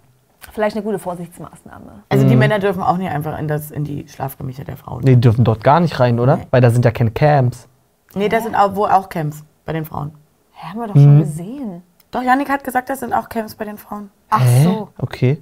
Vielleicht 0.51 0.75
eine 0.75 0.83
gute 0.83 0.99
Vorsichtsmaßnahme. 0.99 2.03
Also 2.09 2.27
die 2.27 2.35
Männer 2.35 2.59
dürfen 2.59 2.83
auch 2.83 2.97
nicht 2.97 3.09
einfach 3.09 3.39
in, 3.39 3.47
das, 3.47 3.71
in 3.71 3.83
die 3.85 4.07
Schlafgemächer 4.07 4.65
der 4.65 4.75
Frauen. 4.75 5.01
Nee, 5.03 5.15
die 5.15 5.21
dürfen 5.21 5.45
dort 5.45 5.63
gar 5.63 5.79
nicht 5.79 5.99
rein, 5.99 6.19
oder? 6.19 6.39
Weil 6.51 6.61
da 6.61 6.69
sind 6.69 6.83
ja 6.83 6.91
keine 6.91 7.11
Camps. 7.11 7.67
Nee, 8.13 8.27
das 8.27 8.43
sind 8.43 8.55
auch, 8.55 8.75
wohl 8.75 8.89
auch 8.89 9.07
Camps 9.07 9.43
bei 9.65 9.73
den 9.73 9.85
Frauen. 9.85 10.11
Ja, 10.61 10.69
haben 10.69 10.79
wir 10.79 10.87
doch 10.87 10.95
schon 10.95 11.19
gesehen. 11.19 11.83
Doch, 12.11 12.21
Janik 12.21 12.49
hat 12.49 12.63
gesagt, 12.65 12.89
das 12.89 12.99
sind 12.99 13.13
auch 13.13 13.29
Camps 13.29 13.55
bei 13.55 13.63
den 13.63 13.77
Frauen. 13.77 14.11
Ach 14.29 14.41
Hä? 14.43 14.63
so. 14.63 14.89
Okay, 14.97 15.41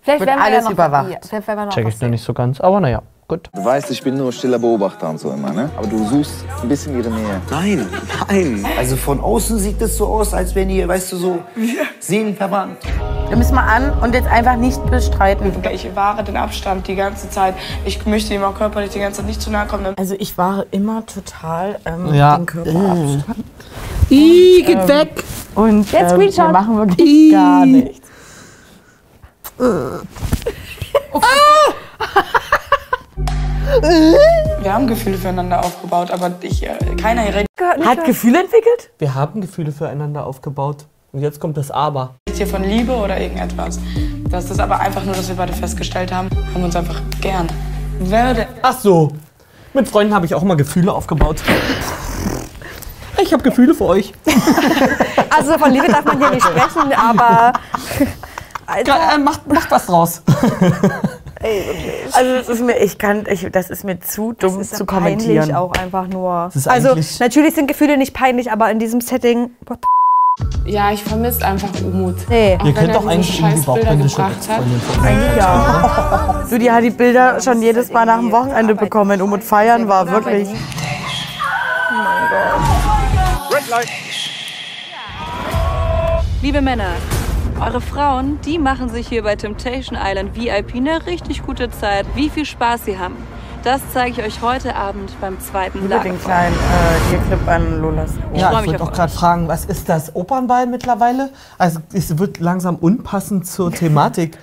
Vielleicht 0.00 0.20
Wird 0.20 0.30
werden 0.30 0.38
wir 0.38 0.44
alles 0.44 0.58
ja 0.58 0.64
noch 0.64 0.70
überwacht. 0.70 1.10
Ja, 1.10 1.18
vielleicht 1.22 1.48
werden 1.48 1.58
wir 1.58 1.66
noch 1.66 1.74
check 1.74 1.88
ich 1.88 2.00
noch 2.00 2.08
nicht 2.08 2.22
so 2.22 2.32
ganz. 2.32 2.60
Aber 2.60 2.80
naja, 2.80 3.02
gut. 3.28 3.50
Du 3.54 3.64
weißt, 3.64 3.90
ich 3.90 4.02
bin 4.02 4.16
nur 4.16 4.32
stiller 4.32 4.58
Beobachter 4.58 5.08
und 5.10 5.20
so 5.20 5.30
immer, 5.30 5.52
ne? 5.52 5.70
Aber 5.76 5.86
du 5.86 6.04
suchst 6.08 6.32
ein 6.62 6.68
bisschen 6.68 6.98
ihre 6.98 7.10
Nähe. 7.10 7.40
Nein, 7.50 7.86
nein. 8.28 8.66
Also 8.78 8.96
von 8.96 9.20
außen 9.20 9.58
sieht 9.58 9.80
es 9.82 9.96
so 9.98 10.06
aus, 10.06 10.32
als 10.34 10.54
wenn 10.54 10.70
ihr, 10.70 10.88
weißt 10.88 11.12
du, 11.12 11.16
so 11.16 11.38
seelenverwandt. 12.00 12.78
Da 13.30 13.36
müssen 13.36 13.54
wir 13.54 13.62
an 13.62 13.92
und 14.00 14.14
jetzt 14.14 14.26
einfach 14.28 14.56
nicht 14.56 14.84
bestreiten. 14.90 15.52
Ich 15.72 15.94
wahre 15.94 16.24
den 16.24 16.38
Abstand 16.38 16.88
die 16.88 16.94
ganze 16.96 17.28
Zeit. 17.28 17.54
Ich 17.84 18.04
möchte 18.06 18.32
ihm 18.32 18.42
auch 18.42 18.54
körperlich 18.54 18.90
die 18.90 19.00
ganze 19.00 19.18
Zeit 19.18 19.26
nicht 19.26 19.42
zu 19.42 19.50
nahe 19.50 19.66
kommen. 19.66 19.94
Also 19.98 20.14
ich 20.18 20.38
war 20.38 20.64
immer 20.70 21.04
total 21.04 21.78
ähm, 21.84 22.14
Ja. 22.14 22.38
den 22.38 22.46
Körperabstand. 22.46 23.44
Ih, 24.08 24.62
geht 24.62 24.88
weg! 24.88 25.22
Und 25.54 25.92
Jetzt 25.92 26.12
ähm, 26.12 26.20
wir 26.20 26.48
machen 26.48 26.78
wirklich 26.78 27.32
gar 27.32 27.66
nichts. 27.66 28.00
Wir 34.62 34.72
haben 34.72 34.86
Gefühle 34.86 35.18
füreinander 35.18 35.62
aufgebaut, 35.64 36.10
aber 36.10 36.32
ich, 36.40 36.62
äh, 36.62 36.76
keiner 37.00 37.22
hier 37.22 37.34
redet 37.34 37.48
Hat 37.86 38.04
Gefühle 38.04 38.40
entwickelt? 38.40 38.90
Wir 38.98 39.14
haben 39.14 39.40
Gefühle 39.40 39.72
füreinander 39.72 40.26
aufgebaut. 40.26 40.86
Und 41.12 41.20
jetzt 41.20 41.38
kommt 41.40 41.56
das 41.56 41.70
Aber. 41.70 42.14
hier 42.34 42.46
von 42.46 42.62
Liebe 42.64 42.92
oder 42.92 43.20
irgendetwas. 43.20 43.78
Das 44.30 44.50
ist 44.50 44.60
aber 44.60 44.80
einfach 44.80 45.04
nur, 45.04 45.14
dass 45.14 45.28
wir 45.28 45.36
beide 45.36 45.52
festgestellt 45.52 46.12
haben, 46.12 46.28
haben 46.54 46.64
uns 46.64 46.76
einfach 46.76 47.00
gern. 47.20 47.46
Werde. 48.00 48.46
Ach 48.62 48.78
so. 48.78 49.12
Mit 49.74 49.88
Freunden 49.88 50.14
habe 50.14 50.26
ich 50.26 50.34
auch 50.34 50.42
mal 50.42 50.56
Gefühle 50.56 50.92
aufgebaut. 50.92 51.42
Ich 53.20 53.32
habe 53.32 53.42
Gefühle 53.42 53.74
für 53.74 53.84
euch. 53.84 54.12
Also 55.30 55.56
von 55.56 55.70
Liebe 55.70 55.86
darf 55.86 56.04
man 56.04 56.18
hier 56.18 56.30
nicht 56.30 56.44
sprechen, 56.44 56.92
aber. 56.92 57.52
Alter, 58.66 58.96
Ja, 58.96 59.14
äh, 59.14 59.18
macht, 59.18 59.46
macht 59.46 59.70
was 59.70 59.86
draus. 59.86 60.22
Also 62.12 62.34
das 62.36 62.48
ist 62.48 62.62
mir, 62.62 62.76
ich 62.78 62.98
kann, 62.98 63.24
ich, 63.30 63.46
das 63.52 63.70
ist 63.70 63.84
mir 63.84 64.00
zu 64.00 64.32
dumm 64.32 64.60
ist 64.60 64.76
zu 64.76 64.84
peinlich 64.84 65.18
kommentieren. 65.24 65.54
auch 65.54 65.72
einfach 65.72 66.06
nur. 66.08 66.50
Also 66.66 66.70
eigentlich- 66.90 67.20
natürlich 67.20 67.54
sind 67.54 67.68
Gefühle 67.68 67.96
nicht 67.96 68.12
peinlich, 68.14 68.50
aber 68.50 68.70
in 68.70 68.78
diesem 68.78 69.00
Setting. 69.00 69.50
What 69.66 69.78
the 70.64 70.70
Ja, 70.72 70.90
ich 70.92 71.02
vermisse 71.04 71.44
einfach 71.46 71.68
Umut. 71.82 72.16
nee. 72.28 72.56
Auch 72.60 72.64
Ihr 72.64 72.66
wenn 72.66 72.74
könnt 72.74 72.94
doch 72.96 73.06
eigentlich 73.06 73.40
irgendwie 73.40 73.56
Scheißbilder 73.56 73.80
Bauchbinde 73.90 74.08
schon 74.08 74.24
hat. 74.24 75.02
Mir. 75.02 75.36
Ja. 75.36 76.44
Du, 76.50 76.58
die 76.58 76.70
hat 76.72 76.82
die 76.84 76.90
Bilder 76.90 77.40
schon 77.40 77.62
jedes 77.62 77.92
Mal 77.92 78.04
nach 78.06 78.18
dem 78.18 78.32
Wochenende 78.32 78.74
bekommen, 78.74 79.20
um 79.22 79.32
und 79.32 79.44
feiern 79.44 79.86
war 79.88 80.10
wirklich. 80.10 80.48
Liebe 86.42 86.62
Männer, 86.62 86.92
eure 87.60 87.80
Frauen, 87.80 88.40
die 88.44 88.58
machen 88.58 88.88
sich 88.88 89.08
hier 89.08 89.22
bei 89.22 89.36
Temptation 89.36 89.98
Island 90.00 90.36
VIP 90.36 90.76
eine 90.76 91.06
richtig 91.06 91.44
gute 91.44 91.70
Zeit. 91.70 92.06
Wie 92.14 92.30
viel 92.30 92.44
Spaß 92.44 92.84
sie 92.84 92.98
haben, 92.98 93.16
das 93.64 93.80
zeige 93.92 94.20
ich 94.20 94.26
euch 94.26 94.42
heute 94.42 94.76
Abend 94.76 95.10
beim 95.20 95.40
zweiten 95.40 95.80
Über 95.80 95.98
den 95.98 96.20
kleinen 96.20 96.54
äh, 96.54 97.10
hier 97.10 97.18
Clip 97.18 97.48
an 97.48 97.80
Lolas. 97.80 98.12
Ja, 98.34 98.50
freu 98.50 98.60
ich 98.60 98.60
mich 98.62 98.70
wollte 98.70 98.84
auch 98.84 98.92
gerade 98.92 99.12
fragen, 99.12 99.48
was 99.48 99.64
ist 99.64 99.88
das? 99.88 100.14
Opernball 100.14 100.66
mittlerweile? 100.66 101.30
Also 101.58 101.80
es 101.92 102.18
wird 102.18 102.38
langsam 102.38 102.76
unpassend 102.76 103.46
zur 103.46 103.72
Thematik. 103.72 104.38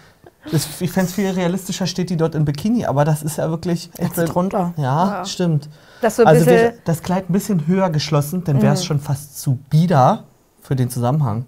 Das, 0.51 0.67
ich 0.79 0.91
fände 0.91 1.09
es 1.09 1.15
viel 1.15 1.29
realistischer, 1.29 1.87
steht 1.87 2.09
die 2.09 2.17
dort 2.17 2.35
in 2.35 2.45
Bikini, 2.45 2.85
aber 2.85 3.03
das 3.03 3.23
ist 3.23 3.37
ja 3.37 3.49
wirklich 3.49 3.89
echt 3.97 4.17
Jetzt 4.17 4.33
drunter. 4.33 4.73
Ja, 4.77 5.23
stimmt. 5.25 5.69
Das 6.01 6.17
so 6.17 6.23
ein 6.23 6.27
also 6.27 6.45
wäre 6.45 6.73
das 6.83 7.01
Kleid 7.01 7.29
ein 7.29 7.33
bisschen 7.33 7.65
höher 7.65 7.89
geschlossen, 7.89 8.43
dann 8.43 8.61
wäre 8.61 8.73
es 8.73 8.85
schon 8.85 8.99
fast 8.99 9.39
zu 9.39 9.57
bieder 9.69 10.25
für 10.61 10.75
den 10.75 10.89
Zusammenhang. 10.89 11.45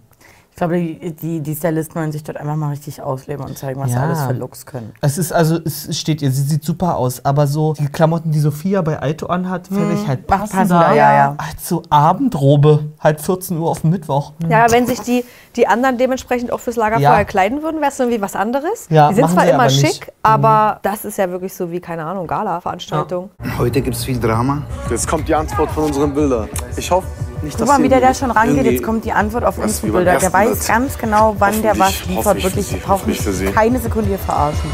Ich 0.57 0.59
glaube, 0.59 0.79
die, 0.79 1.11
die, 1.13 1.39
die 1.41 1.55
Stylisten 1.55 1.93
wollen 2.01 2.11
sich 2.11 2.23
dort 2.23 2.39
einfach 2.39 2.55
mal 2.55 2.69
richtig 2.71 2.99
ausleben 2.99 3.45
und 3.45 3.55
zeigen, 3.59 3.79
was 3.79 3.91
sie 3.91 3.95
Ja. 3.95 4.01
alles 4.01 4.23
für 4.23 4.33
Looks 4.33 4.65
können. 4.65 4.91
Es 5.01 5.19
ist 5.19 5.31
also, 5.31 5.59
es 5.63 5.95
steht 5.95 6.23
ihr, 6.23 6.31
sie 6.31 6.41
sieht 6.41 6.63
super 6.63 6.97
aus, 6.97 7.23
aber 7.23 7.45
so 7.45 7.73
die 7.73 7.85
Klamotten, 7.85 8.31
die 8.31 8.39
Sophia 8.39 8.81
bei 8.81 8.99
Aito 8.99 9.27
anhat, 9.27 9.67
finde 9.67 9.93
ich 9.93 10.07
halt 10.07 10.25
passender. 10.25 10.63
passender, 10.79 10.95
ja, 10.95 11.13
ja. 11.13 11.35
Als 11.37 11.69
so 11.69 11.83
Abendrobe, 11.91 12.85
halt 12.99 13.21
14 13.21 13.55
Uhr 13.59 13.69
auf 13.69 13.81
dem 13.81 13.91
Mittwoch. 13.91 14.33
Ja, 14.49 14.65
wenn 14.71 14.87
sich 14.87 14.99
die, 15.01 15.23
die 15.55 15.67
anderen 15.67 15.99
dementsprechend 15.99 16.51
auch 16.51 16.59
fürs 16.59 16.75
Lagerfeuer 16.75 17.03
Ja. 17.19 17.23
kleiden 17.23 17.61
würden, 17.61 17.79
wäre 17.79 17.91
es 17.91 17.99
irgendwie 17.99 18.19
was 18.19 18.35
anderes. 18.35 18.87
Ja, 18.89 19.09
die 19.09 19.13
sind 19.13 19.29
zwar 19.29 19.43
sie 19.43 19.49
immer 19.51 19.59
aber 19.59 19.69
schick, 19.69 19.83
nicht. 19.83 20.07
Mhm. 20.07 20.13
aber 20.23 20.79
das 20.81 21.05
ist 21.05 21.19
ja 21.19 21.29
wirklich 21.29 21.53
so 21.53 21.69
wie, 21.69 21.79
keine 21.79 22.03
Ahnung, 22.03 22.25
Gala-Veranstaltung. 22.25 23.29
Heute 23.59 23.79
gibt 23.83 23.95
es 23.95 24.03
viel 24.03 24.19
Drama. 24.19 24.63
Jetzt 24.89 25.07
kommt 25.07 25.27
die 25.27 25.35
Antwort 25.35 25.69
von 25.69 25.83
unseren 25.83 26.15
Bildern. 26.15 26.49
Ich 26.75 26.89
hoffe, 26.89 27.05
Nicht, 27.47 27.57
Guck 27.57 27.67
mal, 27.67 27.81
wie 27.81 27.87
der 27.87 28.01
da 28.01 28.13
schon 28.13 28.29
rangeht. 28.29 28.65
Jetzt 28.65 28.83
kommt 28.83 29.05
die 29.05 29.13
Antwort 29.13 29.45
auf 29.45 29.57
unsere 29.57 29.87
Bilder. 29.87 30.17
Der 30.17 30.33
weiß 30.33 30.67
ganz 30.67 30.97
genau, 30.97 31.33
wann 31.39 31.61
der 31.61 31.79
was 31.79 32.05
liefert. 32.05 32.43
Wirklich, 32.43 32.67
sie, 32.67 32.77
für 32.77 33.31
sie. 33.31 33.45
keine 33.45 33.79
Sekunde 33.79 34.09
hier 34.09 34.19
verarschen. 34.19 34.69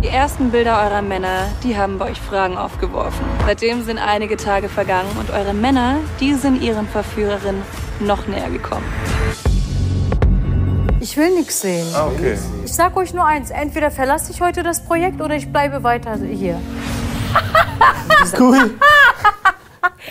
Die 0.00 0.08
ersten 0.08 0.50
Bilder 0.52 0.80
eurer 0.84 1.02
Männer, 1.02 1.48
die 1.64 1.76
haben 1.76 1.98
bei 1.98 2.12
euch 2.12 2.20
Fragen 2.20 2.56
aufgeworfen. 2.56 3.24
Seitdem 3.44 3.84
sind 3.84 3.98
einige 3.98 4.36
Tage 4.36 4.68
vergangen 4.68 5.08
und 5.18 5.30
eure 5.30 5.54
Männer, 5.54 5.96
die 6.20 6.34
sind 6.34 6.62
ihren 6.62 6.86
Verführerinnen 6.86 7.62
noch 7.98 8.28
näher 8.28 8.50
gekommen. 8.50 8.84
Ich 11.00 11.16
will 11.16 11.34
nichts 11.34 11.62
sehen. 11.62 11.86
Ah, 11.96 12.06
okay. 12.06 12.38
Ich 12.64 12.72
sag 12.72 12.96
euch 12.96 13.12
nur 13.12 13.26
eins: 13.26 13.50
Entweder 13.50 13.90
verlasse 13.90 14.30
ich 14.30 14.40
heute 14.40 14.62
das 14.62 14.84
Projekt 14.84 15.20
oder 15.20 15.34
ich 15.34 15.52
bleibe 15.52 15.82
weiter 15.82 16.16
hier. 16.16 16.60
Cool. 18.38 18.78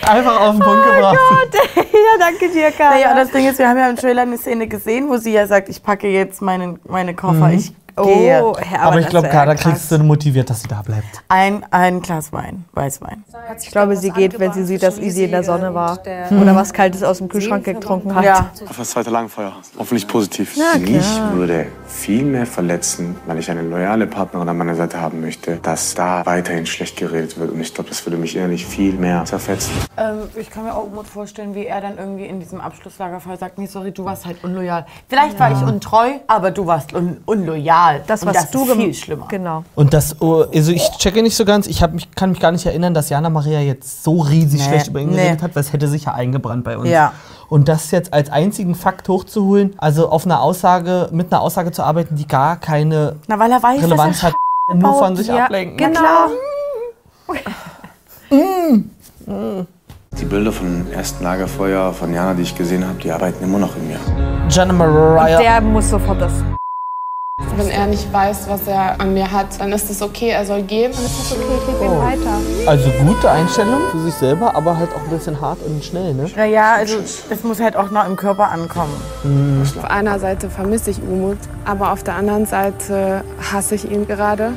Einfach 0.07 0.41
auf 0.41 0.51
den 0.55 0.59
Punkt 0.59 0.83
Oh 0.85 0.93
gebracht. 0.95 1.17
ja, 1.75 2.19
danke 2.19 2.49
dir, 2.49 2.71
Karl. 2.71 2.95
Naja, 2.95 3.15
das 3.15 3.31
Ding 3.31 3.47
ist, 3.47 3.57
wir 3.59 3.67
haben 3.69 3.77
ja 3.77 3.89
im 3.89 3.95
Trailer 3.95 4.23
eine 4.23 4.37
Szene 4.37 4.67
gesehen, 4.67 5.07
wo 5.09 5.17
sie 5.17 5.31
ja 5.33 5.47
sagt, 5.47 5.69
ich 5.69 5.81
packe 5.81 6.07
jetzt 6.07 6.41
meinen, 6.41 6.79
meine 6.87 7.13
Koffer, 7.15 7.47
Mhm. 7.47 7.55
ich 7.57 7.71
gehe. 7.95 8.43
Oh, 8.43 8.55
aber, 8.79 8.99
ich 8.99 9.07
glaube, 9.07 9.29
Kader 9.29 9.55
kriegst 9.55 9.91
du 9.91 9.99
motiviert, 9.99 10.49
dass 10.49 10.61
sie 10.61 10.67
da 10.67 10.81
bleibt. 10.81 11.23
Ein, 11.27 11.65
ein 11.71 12.01
Glas 12.01 12.31
Wein, 12.33 12.65
Weißwein. 12.73 13.23
Ich 13.61 13.71
glaube, 13.71 13.95
sie 13.95 14.11
geht, 14.11 14.39
wenn 14.39 14.53
sie 14.53 14.63
sieht, 14.63 14.83
dass 14.83 14.99
Easy 14.99 15.25
in 15.25 15.31
der 15.31 15.43
Sonne 15.43 15.73
war. 15.73 15.99
Mhm. 16.29 16.41
Oder 16.41 16.55
was 16.55 16.73
Kaltes 16.73 17.03
aus 17.03 17.19
dem 17.19 17.29
Kühlschrank 17.29 17.63
getrunken 17.63 18.13
hat. 18.15 18.23
Ja. 18.23 18.51
Auf 18.69 18.77
das 18.77 18.91
zweite 18.91 19.09
Lagerfeuer. 19.09 19.53
Hoffentlich 19.77 20.07
positiv. 20.07 20.55
Ja, 20.55 20.79
Mich 20.79 21.05
würde 21.33 21.67
viel 21.87 22.23
mehr 22.23 22.45
verletzen, 22.45 23.15
weil 23.25 23.39
ich 23.39 23.49
eine 23.49 23.61
loyale 23.61 24.07
Partnerin 24.07 24.47
an 24.49 24.57
meiner 24.57 24.75
Seite 24.75 24.99
haben 24.99 25.21
möchte, 25.21 25.57
dass 25.57 25.93
da 25.95 26.25
weiterhin 26.25 26.65
schlecht 26.65 26.97
geredet 26.97 27.37
wird. 27.37 27.51
Und 27.51 27.61
ich 27.61 27.73
glaube, 27.73 27.89
das 27.89 28.05
würde 28.05 28.17
mich 28.17 28.35
innerlich 28.35 28.65
viel 28.65 28.93
mehr 28.93 29.25
zerfetzen. 29.25 29.73
Ähm, 29.97 30.29
ich 30.35 30.49
kann 30.49 30.63
mir 30.63 30.73
auch 30.73 30.89
gut 30.89 31.07
vorstellen, 31.07 31.55
wie 31.55 31.65
er 31.65 31.81
dann 31.81 31.97
irgendwie 31.97 32.25
in 32.25 32.39
diesem 32.39 32.61
Abschlusslagerfall 32.61 33.37
sagt, 33.37 33.57
nee, 33.57 33.67
sorry, 33.67 33.91
du 33.91 34.05
warst 34.05 34.25
halt 34.25 34.43
unloyal. 34.43 34.85
Vielleicht 35.07 35.39
war 35.39 35.51
ich 35.51 35.61
untreu, 35.61 36.13
aber 36.27 36.51
du 36.51 36.65
warst 36.65 36.93
un 36.93 37.17
unloyal. 37.25 37.82
Das, 38.07 38.21
Und 38.21 38.29
was 38.29 38.35
das 38.37 38.51
du 38.51 38.63
ist 38.65 38.73
viel 38.73 38.93
schlimmer. 38.93 39.27
Genau. 39.29 39.63
Und 39.75 39.93
das, 39.93 40.21
oh, 40.21 40.43
also 40.53 40.71
ich 40.71 40.89
checke 40.97 41.21
nicht 41.21 41.35
so 41.35 41.45
ganz, 41.45 41.67
ich 41.67 41.81
hab 41.83 41.93
mich, 41.93 42.11
kann 42.15 42.31
mich 42.31 42.39
gar 42.39 42.51
nicht 42.51 42.65
erinnern, 42.65 42.93
dass 42.93 43.09
Jana 43.09 43.29
Maria 43.29 43.59
jetzt 43.59 44.03
so 44.03 44.19
riesig 44.21 44.59
Nee, 44.61 44.67
schlecht 44.67 44.87
über 44.87 44.99
ihn 44.99 45.09
nee. 45.09 45.15
geredet 45.17 45.41
hat, 45.43 45.55
weil 45.55 45.61
es 45.61 45.73
hätte 45.73 45.87
sich 45.87 46.05
ja 46.05 46.13
eingebrannt 46.13 46.63
bei 46.63 46.77
uns. 46.77 46.89
Ja. 46.89 47.13
Und 47.49 47.67
das 47.67 47.91
jetzt 47.91 48.13
als 48.13 48.29
einzigen 48.31 48.73
Fakt 48.75 49.07
hochzuholen, 49.09 49.75
also 49.77 50.09
auf 50.09 50.25
eine 50.25 50.39
Aussage, 50.39 51.09
mit 51.11 51.31
einer 51.31 51.41
Aussage 51.41 51.71
zu 51.71 51.83
arbeiten, 51.83 52.15
die 52.15 52.27
gar 52.27 52.55
keine 52.57 53.15
Na, 53.27 53.37
weil 53.37 53.51
er 53.51 53.61
weiß, 53.61 53.75
dass 53.81 53.85
Relevanz 53.89 54.23
er 54.23 54.29
hat, 54.29 54.35
nur 54.75 54.93
von 54.97 55.15
sich 55.15 55.27
Ja, 55.27 55.45
ablenken. 55.45 55.77
genau. 55.77 56.29
Die 60.19 60.25
Bilder 60.25 60.51
vom 60.51 60.91
ersten 60.91 61.23
Lagerfeuer 61.23 61.93
von 61.93 62.13
Jana, 62.13 62.33
die 62.33 62.43
ich 62.43 62.55
gesehen 62.55 62.87
habe, 62.87 62.97
die 62.99 63.11
arbeiten 63.11 63.43
immer 63.43 63.59
noch 63.59 63.75
in 63.75 63.87
mir. 63.87 63.99
Jana 64.49 64.73
Maria. 64.73 65.37
Der 65.37 65.61
muss 65.61 65.89
sofort 65.89 66.21
das. 66.21 66.33
Wenn 67.55 67.69
er 67.69 67.87
nicht 67.87 68.11
weiß, 68.13 68.47
was 68.47 68.67
er 68.67 68.99
an 69.01 69.13
mir 69.15 69.31
hat, 69.31 69.59
dann 69.59 69.71
ist 69.71 69.89
es 69.89 70.01
okay, 70.03 70.29
er 70.29 70.45
soll 70.45 70.61
gehen. 70.61 70.91
Dann 70.91 71.03
ist 71.03 71.19
es 71.19 71.31
okay, 71.31 71.41
ich 71.59 71.65
gebe 71.65 71.79
Oh. 71.79 71.93
ihn 71.95 72.01
weiter. 72.01 72.69
Also 72.69 72.89
gute 73.03 73.29
Einstellung 73.31 73.79
für 73.91 73.99
sich 74.01 74.13
selber, 74.13 74.55
aber 74.55 74.77
halt 74.77 74.89
auch 74.93 75.01
ein 75.01 75.09
bisschen 75.09 75.41
hart 75.41 75.57
und 75.65 75.83
schnell, 75.83 76.13
ne? 76.13 76.29
Naja, 76.35 76.75
also 76.75 76.97
das 77.29 77.43
muss 77.43 77.59
halt 77.59 77.75
auch 77.75 77.89
noch 77.89 78.05
im 78.05 78.15
Körper 78.15 78.49
ankommen. 78.51 78.93
Auf 79.77 79.85
einer 79.85 80.19
Seite 80.19 80.49
vermisse 80.49 80.91
ich 80.91 81.01
Umut, 81.01 81.37
aber 81.65 81.91
auf 81.91 82.03
der 82.03 82.15
anderen 82.15 82.45
Seite 82.45 83.23
hasse 83.51 83.75
ich 83.75 83.89
ihn 83.89 84.05
gerade. 84.07 84.53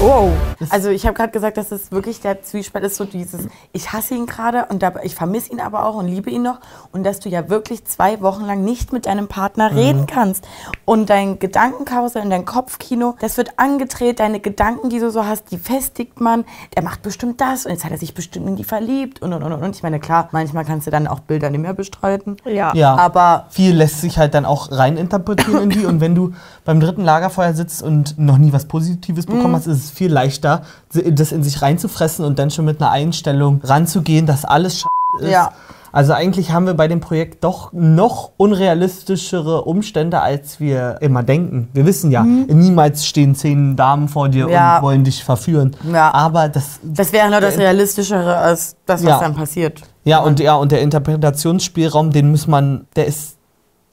Oh. 0.00 0.30
Also 0.70 0.88
ich 0.90 1.04
habe 1.06 1.14
gerade 1.14 1.32
gesagt, 1.32 1.56
dass 1.56 1.72
es 1.72 1.90
wirklich 1.90 2.20
der 2.20 2.42
Zwiespalt 2.42 2.84
ist, 2.84 2.96
so 2.96 3.04
dieses, 3.04 3.48
ich 3.72 3.92
hasse 3.92 4.14
ihn 4.14 4.26
gerade 4.26 4.66
und 4.68 4.82
dabei, 4.82 5.00
ich 5.04 5.14
vermisse 5.14 5.50
ihn 5.52 5.60
aber 5.60 5.84
auch 5.86 5.96
und 5.96 6.06
liebe 6.06 6.30
ihn 6.30 6.42
noch 6.42 6.60
und 6.92 7.04
dass 7.04 7.18
du 7.20 7.28
ja 7.28 7.48
wirklich 7.48 7.84
zwei 7.84 8.20
Wochen 8.20 8.44
lang 8.44 8.62
nicht 8.62 8.92
mit 8.92 9.06
deinem 9.06 9.26
Partner 9.28 9.70
Mhm. 9.70 9.76
reden 9.78 10.06
kannst 10.06 10.46
und 10.84 11.10
dein 11.10 11.38
Gedankenkarussell 11.38 12.22
und 12.22 12.30
dein 12.30 12.44
Kopfkino, 12.44 13.16
das 13.20 13.36
wird 13.36 13.58
angedreht, 13.58 14.20
deine 14.20 14.38
Gedanken, 14.40 14.90
die 14.90 15.00
du 15.00 15.10
so 15.10 15.24
hast, 15.26 15.50
die 15.50 15.58
festigt 15.58 16.20
man, 16.20 16.44
der 16.76 16.82
macht 16.84 17.02
bestimmt 17.02 17.40
das 17.40 17.64
und 17.64 17.72
jetzt 17.72 17.84
hat 17.84 17.90
er 17.92 17.98
sich 17.98 18.14
bestimmt 18.14 18.46
in 18.46 18.56
die 18.56 18.64
verliebt 18.64 19.22
und 19.22 19.32
und 19.32 19.42
und 19.42 19.52
und. 19.52 19.74
Ich 19.76 19.82
meine, 19.82 19.98
klar, 19.98 20.28
manchmal 20.32 20.64
kannst 20.64 20.86
du 20.86 20.90
dann 20.92 21.06
auch 21.08 21.20
Bilder 21.20 21.50
nicht 21.50 21.60
mehr 21.60 21.74
bestreiten. 21.74 22.36
Ja. 22.44 22.72
Ja, 22.74 22.94
Aber 22.96 23.46
viel 23.50 23.74
lässt 23.74 24.00
sich 24.00 24.18
halt 24.18 24.34
dann 24.34 24.44
auch 24.44 24.70
reininterpretieren 24.70 25.62
in 25.64 25.70
die. 25.70 25.86
Und 25.86 26.00
wenn 26.00 26.14
du 26.14 26.32
beim 26.64 26.78
dritten 26.80 27.02
Lagerfeuer 27.02 27.54
sitzt 27.54 27.82
und 27.82 28.18
noch 28.18 28.38
nie 28.38 28.52
was 28.52 28.66
Positives 28.66 29.26
bekommen 29.26 29.53
Mhm. 29.54 29.58
hast, 29.58 29.66
ist 29.66 29.84
es 29.84 29.90
viel 29.90 30.12
leichter, 30.12 30.62
das 30.92 31.32
in 31.32 31.42
sich 31.42 31.62
reinzufressen 31.62 32.24
und 32.24 32.38
dann 32.38 32.50
schon 32.50 32.64
mit 32.64 32.80
einer 32.80 32.90
Einstellung 32.90 33.60
ranzugehen, 33.64 34.26
dass 34.26 34.44
alles 34.44 34.80
Sch 34.80 34.86
ist. 35.20 35.28
Ja. 35.30 35.52
Also 35.92 36.12
eigentlich 36.12 36.50
haben 36.50 36.66
wir 36.66 36.74
bei 36.74 36.88
dem 36.88 36.98
Projekt 36.98 37.44
doch 37.44 37.72
noch 37.72 38.32
unrealistischere 38.36 39.62
Umstände, 39.62 40.20
als 40.20 40.58
wir 40.58 40.98
immer 41.00 41.22
denken. 41.22 41.68
Wir 41.72 41.86
wissen 41.86 42.10
ja, 42.10 42.24
niemals 42.24 43.06
stehen 43.06 43.36
zehn 43.36 43.76
Damen 43.76 44.08
vor 44.08 44.28
dir 44.28 44.46
Mhm. 44.46 44.52
Ja. 44.52 44.76
und 44.78 44.82
wollen 44.82 45.04
dich 45.04 45.22
verführen. 45.22 45.76
Ja. 45.92 46.12
Aber 46.12 46.48
das 46.48 46.80
das 46.82 47.12
wäre 47.12 47.30
nur 47.30 47.40
das 47.40 47.58
Realistischere 47.58 48.36
als 48.36 48.74
das, 48.86 49.02
was 49.04 49.08
Ja. 49.08 49.20
dann 49.20 49.34
passiert. 49.36 49.82
Ja, 50.04 50.18
und, 50.18 50.40
ja, 50.40 50.56
und 50.56 50.72
der 50.72 50.80
Interpretationsspielraum, 50.82 52.10
den 52.10 52.30
muss 52.32 52.46
man, 52.48 52.86
der 52.96 53.06
ist 53.06 53.36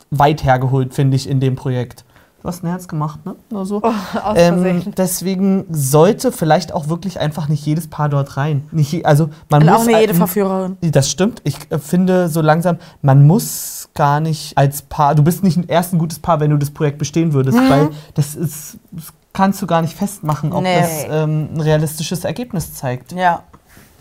weit 0.10 0.44
hergeholt, 0.44 0.94
finde 0.96 1.16
ich, 1.16 1.30
in 1.30 1.40
dem 1.40 1.56
Projekt. 1.56 2.04
Du 2.42 2.48
hast 2.48 2.64
ein 2.64 2.68
Herz 2.68 2.88
gemacht, 2.88 3.24
ne? 3.26 3.36
Nur 3.52 3.66
so. 3.68 3.82
aus 3.84 4.36
ähm, 4.36 4.94
deswegen 4.98 5.66
sollte 5.70 6.32
vielleicht 6.32 6.74
auch 6.74 6.88
wirklich 6.90 7.20
einfach 7.20 7.48
nicht 7.48 7.64
jedes 7.66 7.88
Paar 7.88 8.10
dort 8.10 8.36
rein. 8.38 8.68
Nicht, 8.72 9.06
also 9.06 9.30
man 9.50 9.62
Und 9.62 9.70
muss 9.70 9.82
auch 9.82 9.86
nicht 9.86 10.00
jede 10.00 10.14
ähm, 10.14 10.18
Verführerin. 10.18 10.78
Das 10.82 11.10
stimmt. 11.10 11.42
Ich 11.44 11.58
äh, 11.72 11.78
finde 11.78 12.30
so 12.30 12.42
langsam, 12.42 12.78
man 13.04 13.28
muss 13.28 13.90
gar 13.94 14.20
nicht 14.20 14.58
als 14.58 14.82
Paar, 14.82 15.14
du 15.16 15.24
bist 15.24 15.44
nicht 15.44 15.70
erst 15.70 15.94
ein 15.94 16.00
gutes 16.00 16.18
Paar, 16.20 16.40
wenn 16.40 16.50
du 16.50 16.58
das 16.58 16.72
Projekt 16.72 16.98
bestehen 16.98 17.34
würdest, 17.34 17.58
Mhm. 17.60 17.70
weil 17.70 17.90
das 18.16 18.34
ist, 18.36 18.78
das 18.92 19.14
kannst 19.34 19.62
du 19.62 19.68
gar 19.68 19.82
nicht 19.82 19.96
festmachen, 19.96 20.52
ob 20.52 20.64
Nee. 20.64 20.80
das 20.80 20.90
ähm, 21.10 21.50
ein 21.54 21.62
realistisches 21.62 22.26
Ergebnis 22.26 22.74
zeigt. 22.74 23.12
Ja. 23.12 23.44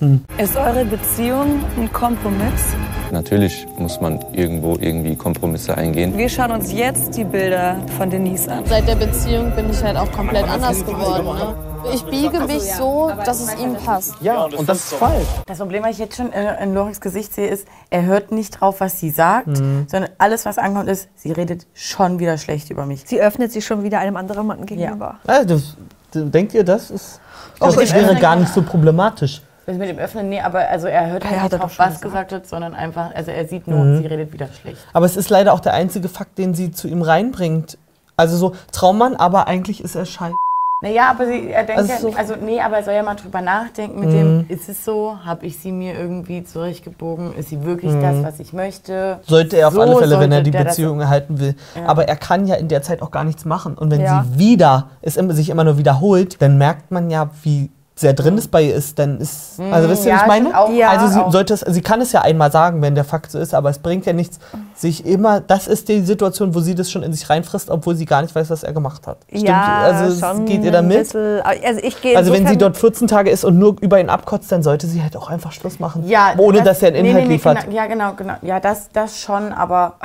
Hm. 0.01 0.25
Ist 0.39 0.57
eure 0.57 0.85
Beziehung 0.87 1.61
ein 1.77 1.93
Kompromiss? 1.93 2.75
Natürlich 3.13 3.67
muss 3.77 4.01
man 4.01 4.19
irgendwo 4.33 4.77
irgendwie 4.81 5.15
Kompromisse 5.15 5.77
eingehen. 5.77 6.17
Wir 6.17 6.29
schauen 6.31 6.53
uns 6.53 6.73
jetzt 6.73 7.17
die 7.19 7.25
Bilder 7.25 7.77
von 7.99 8.09
Denise 8.09 8.49
an. 8.49 8.65
Seit 8.65 8.89
der 8.89 8.95
Beziehung 8.95 9.55
bin 9.55 9.69
ich 9.71 9.83
halt 9.83 9.97
auch 9.99 10.11
komplett 10.11 10.49
anders 10.49 10.79
geworden. 10.87 11.27
Ne? 11.27 11.55
Ich 11.93 12.03
biege 12.05 12.41
mich 12.47 12.63
so, 12.63 13.11
dass 13.27 13.41
es 13.41 13.55
ihm 13.61 13.75
passt. 13.75 14.15
Ja, 14.23 14.45
und 14.45 14.67
das 14.67 14.79
ist 14.79 14.95
falsch. 14.95 15.27
Das 15.47 15.59
Problem, 15.59 15.83
was 15.83 15.91
ich 15.93 15.99
jetzt 15.99 16.17
schon 16.17 16.33
in, 16.33 16.47
in 16.63 16.75
Loriks 16.75 17.01
Gesicht 17.01 17.35
sehe, 17.35 17.49
ist, 17.49 17.67
er 17.91 18.05
hört 18.05 18.33
nicht 18.33 18.59
drauf, 18.61 18.81
was 18.81 18.99
sie 19.01 19.11
sagt, 19.11 19.49
Mhm. 19.49 19.87
sondern 19.87 20.11
alles, 20.19 20.47
was 20.47 20.57
ankommt, 20.57 20.89
ist, 20.89 21.09
sie 21.17 21.33
redet 21.33 21.67
schon 21.75 22.19
wieder 22.19 22.39
schlecht 22.39 22.71
über 22.71 22.87
mich. 22.87 23.03
Sie 23.07 23.21
öffnet 23.21 23.53
sich 23.53 23.67
schon 23.67 23.83
wieder 23.83 23.99
einem 23.99 24.17
anderen 24.17 24.47
Mann 24.47 24.65
gegenüber. 24.65 25.17
Ja, 25.29 25.45
das, 25.45 25.77
denkt 26.15 26.55
ihr, 26.55 26.65
das 26.65 26.91
ist. 26.91 27.21
Oh, 27.61 27.67
das 27.67 27.77
ich 27.79 27.95
wäre 27.95 28.15
gar 28.17 28.37
nicht 28.37 28.53
so 28.55 28.63
problematisch. 28.63 29.43
Mit 29.79 29.89
dem 29.89 29.99
Öffnen, 29.99 30.29
nee, 30.29 30.41
aber 30.41 30.69
also 30.69 30.87
er 30.87 31.11
hört 31.11 31.25
Ja, 31.25 31.31
halt 31.31 31.39
er 31.39 31.43
nicht 31.59 31.63
drauf, 31.63 31.79
was 31.79 32.01
gesagt 32.01 32.33
wird, 32.33 32.47
sondern 32.47 32.75
einfach, 32.75 33.15
also 33.15 33.31
er 33.31 33.47
sieht 33.47 33.67
nur, 33.69 33.85
Mhm. 33.85 33.99
sie 34.03 34.07
redet 34.07 34.33
wieder 34.33 34.49
schlecht. 34.61 34.79
Aber 34.93 35.07
es 35.07 35.17
ist 35.17 35.31
leider 35.31 35.53
auch 35.53 35.61
der 35.61 35.75
einzige 35.75 36.09
Fakt, 36.09 36.39
den 36.39 36.55
sie 36.55 36.71
zu 36.71 36.89
ihm 36.89 37.03
reinbringt. 37.03 37.79
Also 38.17 38.37
so 38.37 38.53
Traummann, 38.73 39.17
aber 39.17 39.47
eigentlich 39.49 39.83
ist 39.83 39.95
er 39.95 40.05
scheiße. 40.05 40.35
Naja, 40.83 41.11
aber 41.11 41.27
sie, 41.27 41.51
er 41.51 41.65
denkt 41.65 41.79
Also 41.79 41.93
ja, 41.93 41.99
so- 41.99 42.13
also 42.17 42.35
nee, 42.43 42.59
aber 42.59 42.79
er 42.79 42.83
soll 42.85 42.95
ja 42.95 43.03
mal 43.03 43.15
drüber 43.15 43.43
nachdenken 43.43 44.01
mit 44.01 44.09
Mhm. 44.09 44.13
dem, 44.15 44.45
ist 44.49 44.67
es 44.71 44.83
so, 44.83 45.19
habe 45.27 45.45
ich 45.45 45.59
sie 45.59 45.73
mir 45.73 45.93
irgendwie 45.95 46.43
zurechtgebogen, 46.43 47.35
ist 47.35 47.51
sie 47.51 47.63
wirklich 47.65 47.93
Mhm. 47.93 48.01
das, 48.01 48.23
was 48.23 48.41
ich 48.41 48.55
möchte? 48.55 49.21
Sollte 49.27 49.59
er 49.59 49.69
auf 49.69 49.75
So 49.75 49.83
alle 49.83 49.97
Fälle, 49.97 50.19
wenn 50.21 50.33
er 50.33 50.41
die 50.43 50.51
Beziehung 50.51 51.01
erhalten 51.03 51.39
will. 51.39 51.55
Ja. 51.77 51.85
Aber 51.87 52.09
er 52.09 52.17
kann 52.17 52.47
ja 52.47 52.55
in 52.55 52.69
der 52.69 52.81
Zeit 52.81 53.03
auch 53.03 53.11
gar 53.11 53.25
nichts 53.25 53.45
machen. 53.45 53.77
Und 53.77 53.91
wenn 53.91 54.01
Ja. 54.01 54.25
sie 54.33 54.39
wieder, 54.39 54.89
es 55.03 55.15
sich 55.15 55.51
immer 55.51 55.65
nur 55.65 55.77
wiederholt, 55.77 56.41
dann 56.41 56.57
merkt 56.57 56.91
man 56.91 57.11
ja, 57.11 57.29
wie 57.43 57.71
sehr 58.01 58.15
drin 58.15 58.39
es 58.39 58.49
bei 58.49 58.63
ihr 58.63 58.75
ist, 58.75 58.99
dann 58.99 59.19
ist, 59.21 59.61
also 59.71 59.91
wisst 59.91 60.05
ihr, 60.07 60.11
ja, 60.13 60.17
was 60.17 60.23
ich 60.23 60.29
meine? 60.29 60.59
auch. 60.59 60.71
Ja, 60.73 60.89
also 60.91 61.07
sie, 61.07 61.21
auch. 61.21 61.31
sollte 61.31 61.53
es, 61.53 61.61
sie 61.61 61.83
kann 61.83 62.01
es 62.01 62.13
ja 62.13 62.23
einmal 62.23 62.51
sagen, 62.51 62.81
wenn 62.81 62.95
der 62.95 63.05
Fakt 63.05 63.31
so 63.31 63.39
ist, 63.39 63.53
aber 63.53 63.69
es 63.69 63.79
bringt 63.79 64.07
ja 64.07 64.15
nichts, 64.15 64.39
sich 64.75 65.05
immer, 65.05 65.41
das 65.41 65.67
ist 65.67 65.89
die 65.89 66.01
Situation, 66.01 66.55
wo 66.55 66.61
sie 66.61 66.75
das 66.75 66.91
schon 66.91 67.03
in 67.03 67.13
sich 67.13 67.29
reinfrisst, 67.29 67.69
obwohl 67.69 67.95
sie 67.95 68.07
gar 68.07 68.23
nicht 68.23 68.35
weiß, 68.35 68.49
was 68.49 68.63
er 68.63 68.73
gemacht 68.73 69.07
hat. 69.07 69.19
Stimmt? 69.29 69.49
Ja, 69.49 69.81
also 69.83 70.19
schon 70.19 70.47
geht 70.47 70.65
ihr 70.65 70.73
da 70.73 70.79
ein 70.79 70.89
mit? 70.89 70.99
bisschen- 71.01 71.43
also 71.43 71.81
ich 71.83 72.01
gehe 72.01 72.17
Also 72.17 72.33
wenn 72.33 72.47
sie 72.47 72.57
dort 72.57 72.79
14 72.79 73.07
Tage 73.07 73.29
ist 73.29 73.45
und 73.45 73.59
nur 73.59 73.77
über 73.83 74.01
ihn 74.01 74.09
abkotzt, 74.09 74.51
dann 74.51 74.63
sollte 74.63 74.87
sie 74.87 75.03
halt 75.03 75.15
auch 75.17 75.29
einfach 75.29 75.53
Schluss 75.53 75.79
machen. 75.79 76.09
Ja, 76.09 76.33
ohne 76.39 76.63
dass 76.63 76.81
er 76.81 76.89
einen 76.89 77.05
Inhalt 77.05 77.25
nee, 77.25 77.29
nee, 77.29 77.35
liefert. 77.35 77.65
Genau, 77.65 77.77
ja, 77.77 77.87
genau, 77.87 78.15
genau. 78.15 78.35
Ja, 78.41 78.61
das, 78.61 78.89
das 78.95 79.21
schon, 79.21 79.53
aber. 79.53 79.97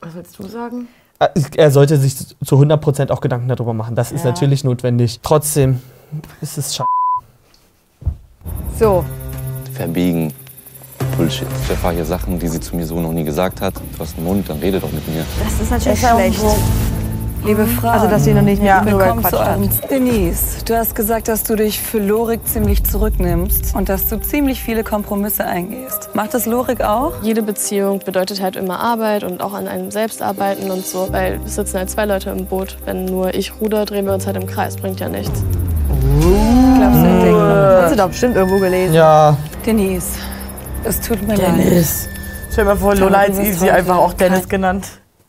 Was 0.00 0.14
willst 0.16 0.36
du 0.38 0.48
sagen? 0.48 0.88
Er 1.56 1.70
sollte 1.70 1.98
sich 1.98 2.16
zu 2.16 2.56
100% 2.56 3.12
auch 3.12 3.20
Gedanken 3.20 3.46
darüber 3.46 3.72
machen. 3.74 3.94
Das 3.94 4.10
ist 4.10 4.24
Ja. 4.24 4.30
natürlich 4.32 4.64
notwendig. 4.64 5.20
Trotzdem 5.22 5.80
ist 6.40 6.58
es 6.58 6.74
scheiße. 6.74 6.88
So. 8.78 9.04
Verbiegen. 9.72 10.32
Bullshit. 11.16 11.46
Ich 11.64 11.70
erfahre 11.70 11.94
hier 11.94 12.04
Sachen, 12.04 12.38
die 12.38 12.48
sie 12.48 12.60
zu 12.60 12.74
mir 12.76 12.86
so 12.86 12.98
noch 13.00 13.12
nie 13.12 13.24
gesagt 13.24 13.60
hat. 13.60 13.74
Du 13.74 13.98
hast 13.98 14.16
einen 14.16 14.26
Mund, 14.26 14.48
dann 14.48 14.58
rede 14.58 14.80
doch 14.80 14.90
mit 14.92 15.06
mir. 15.08 15.24
Das 15.42 15.60
ist 15.60 15.70
natürlich 15.70 16.00
Das 16.00 16.10
schlecht. 16.10 16.40
Liebe 17.44 17.66
Frau, 17.66 17.88
Also, 17.88 18.06
dass 18.06 18.22
sie 18.24 18.34
noch 18.34 18.42
nicht 18.42 18.62
mit 18.62 18.70
ihm 18.70 18.86
drüber 18.86 18.98
willkommen 19.00 19.24
zu 19.24 19.36
eurem 19.36 19.68
Denise, 19.90 20.64
du 20.64 20.76
hast 20.76 20.94
gesagt, 20.94 21.26
dass 21.26 21.42
du 21.42 21.56
dich 21.56 21.80
für 21.80 21.98
Lorik 21.98 22.46
ziemlich 22.46 22.84
zurücknimmst 22.84 23.74
und 23.74 23.88
dass 23.88 24.06
du 24.06 24.20
ziemlich 24.20 24.62
viele 24.62 24.84
Kompromisse 24.84 25.44
eingehst. 25.44 26.10
Macht 26.14 26.34
das 26.34 26.46
Lorik 26.46 26.82
auch? 26.82 27.14
Jede 27.20 27.42
Beziehung 27.42 27.98
bedeutet 27.98 28.40
halt 28.40 28.54
immer 28.54 28.78
Arbeit 28.78 29.24
und 29.24 29.42
auch 29.42 29.54
an 29.54 29.66
einem 29.66 29.90
selbst 29.90 30.22
arbeiten 30.22 30.70
und 30.70 30.86
so, 30.86 31.08
weil 31.10 31.40
es 31.44 31.56
sitzen 31.56 31.78
halt 31.78 31.90
zwei 31.90 32.04
Leute 32.04 32.30
im 32.30 32.46
Boot. 32.46 32.76
Wenn 32.84 33.06
nur 33.06 33.34
ich 33.34 33.60
ruder, 33.60 33.86
drehen 33.86 34.06
wir 34.06 34.14
uns 34.14 34.24
halt 34.24 34.36
im 34.36 34.46
Kreis, 34.46 34.76
bringt 34.76 35.00
ja 35.00 35.08
nichts. 35.08 35.42
Hast 37.54 37.92
du 37.92 37.96
doch 37.96 38.08
bestimmt 38.08 38.36
irgendwo 38.36 38.58
gelesen. 38.58 38.94
Ja. 38.94 39.36
Denise, 39.64 40.18
es 40.84 41.00
tut 41.00 41.22
mir 41.26 41.36
leid. 41.36 41.56
Dennis. 41.58 42.08
Stell 42.50 42.64
dir 42.64 42.70
mal 42.70 42.76
vor, 42.76 42.94
Lola 42.94 43.18
als 43.18 43.38
easy 43.38 43.70
einfach 43.70 43.96
auch 43.96 44.12
Dennis 44.12 44.48
genannt. 44.48 44.86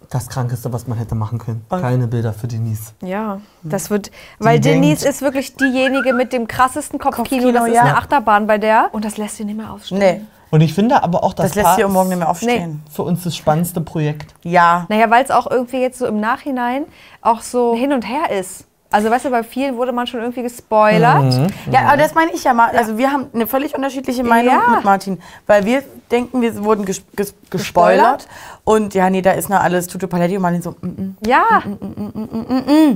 Das 0.10 0.28
Krankeste, 0.30 0.72
was 0.72 0.86
man 0.88 0.98
hätte 1.00 1.16
machen 1.16 1.40
können. 1.40 1.66
Keine 1.70 2.08
Bilder 2.08 2.34
für 2.34 2.48
Denise. 2.48 2.92
Ja, 3.02 3.40
das 3.64 3.90
wird, 3.90 4.12
weil 4.38 4.60
denkt- 4.60 4.84
Denise 4.84 5.08
ist 5.08 5.22
wirklich 5.24 5.56
diejenige 5.56 6.14
mit 6.14 6.34
dem 6.34 6.48
krassesten 6.48 7.00
Kopfkino. 7.00 7.24
Kopfkino, 7.46 7.52
das 7.52 7.68
ist 7.70 7.76
ja. 7.76 7.82
eine 7.82 7.98
Achterbahn 7.98 8.46
bei 8.46 8.60
der. 8.60 8.90
Und 8.92 9.06
das 9.06 9.18
lässt 9.18 9.38
sie 9.38 9.46
nicht 9.46 9.58
mehr 9.58 9.72
aufstehen. 9.72 9.98
Nee. 9.98 10.22
Und 10.52 10.62
ich 10.62 10.76
finde 10.76 11.02
aber 11.02 11.24
auch, 11.24 11.34
dass 11.34 11.48
Das 11.48 11.56
lässt 11.56 11.76
sie 11.78 11.84
am 11.84 11.94
Morgen 11.94 12.10
nicht 12.10 12.20
mehr 12.20 12.30
aufstehen. 12.30 12.84
Für 12.92 13.02
uns 13.02 13.24
das 13.24 13.36
spannendste 13.36 13.82
Projekt. 13.82 14.36
Ja. 14.44 14.86
Naja, 14.88 15.10
weil 15.10 15.24
es 15.24 15.32
auch 15.32 15.50
irgendwie 15.50 15.82
jetzt 15.82 15.98
so 15.98 16.06
im 16.06 16.20
Nachhinein 16.20 16.86
auch 17.22 17.42
so 17.42 17.74
hin 17.74 17.92
und 17.92 18.04
her 18.08 18.30
ist. 18.38 18.66
Also 18.94 19.10
weißt 19.10 19.26
du, 19.26 19.32
bei 19.32 19.42
vielen 19.42 19.76
wurde 19.76 19.92
man 19.92 20.06
schon 20.06 20.20
irgendwie 20.20 20.44
gespoilert. 20.44 21.24
Mhm. 21.24 21.48
Ja, 21.72 21.88
aber 21.88 21.98
das 21.98 22.14
meine 22.14 22.32
ich 22.32 22.44
ja 22.44 22.54
mal. 22.54 22.70
Also 22.78 22.96
wir 22.96 23.12
haben 23.12 23.26
eine 23.34 23.48
völlig 23.48 23.74
unterschiedliche 23.76 24.24
Meinung 24.24 24.54
Ja. 24.54 24.76
mit 24.76 24.84
Martin. 24.84 25.18
Weil 25.48 25.66
wir 25.66 25.82
denken, 26.12 26.42
wir 26.44 26.64
wurden 26.64 26.86
ges 26.86 27.02
ges 27.16 27.34
gespoilert. 27.50 28.28
Und 28.64 28.94
ja, 28.94 29.10
nee, 29.10 29.24
da 29.24 29.32
ist 29.32 29.50
noch 29.50 29.62
alles 29.62 29.88
Tutu 29.88 30.08
Paletti 30.08 30.36
und 30.36 30.44
Martin 30.44 30.62
so, 30.62 30.76
mm, 30.80 30.86
mm. 30.86 31.18
Ja. 31.26 31.64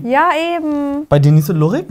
Ja, 0.03 0.29
eben. 0.55 1.07
Bei 1.09 1.17
Denise 1.17 1.51
und 1.51 1.59
Lorik? 1.59 1.87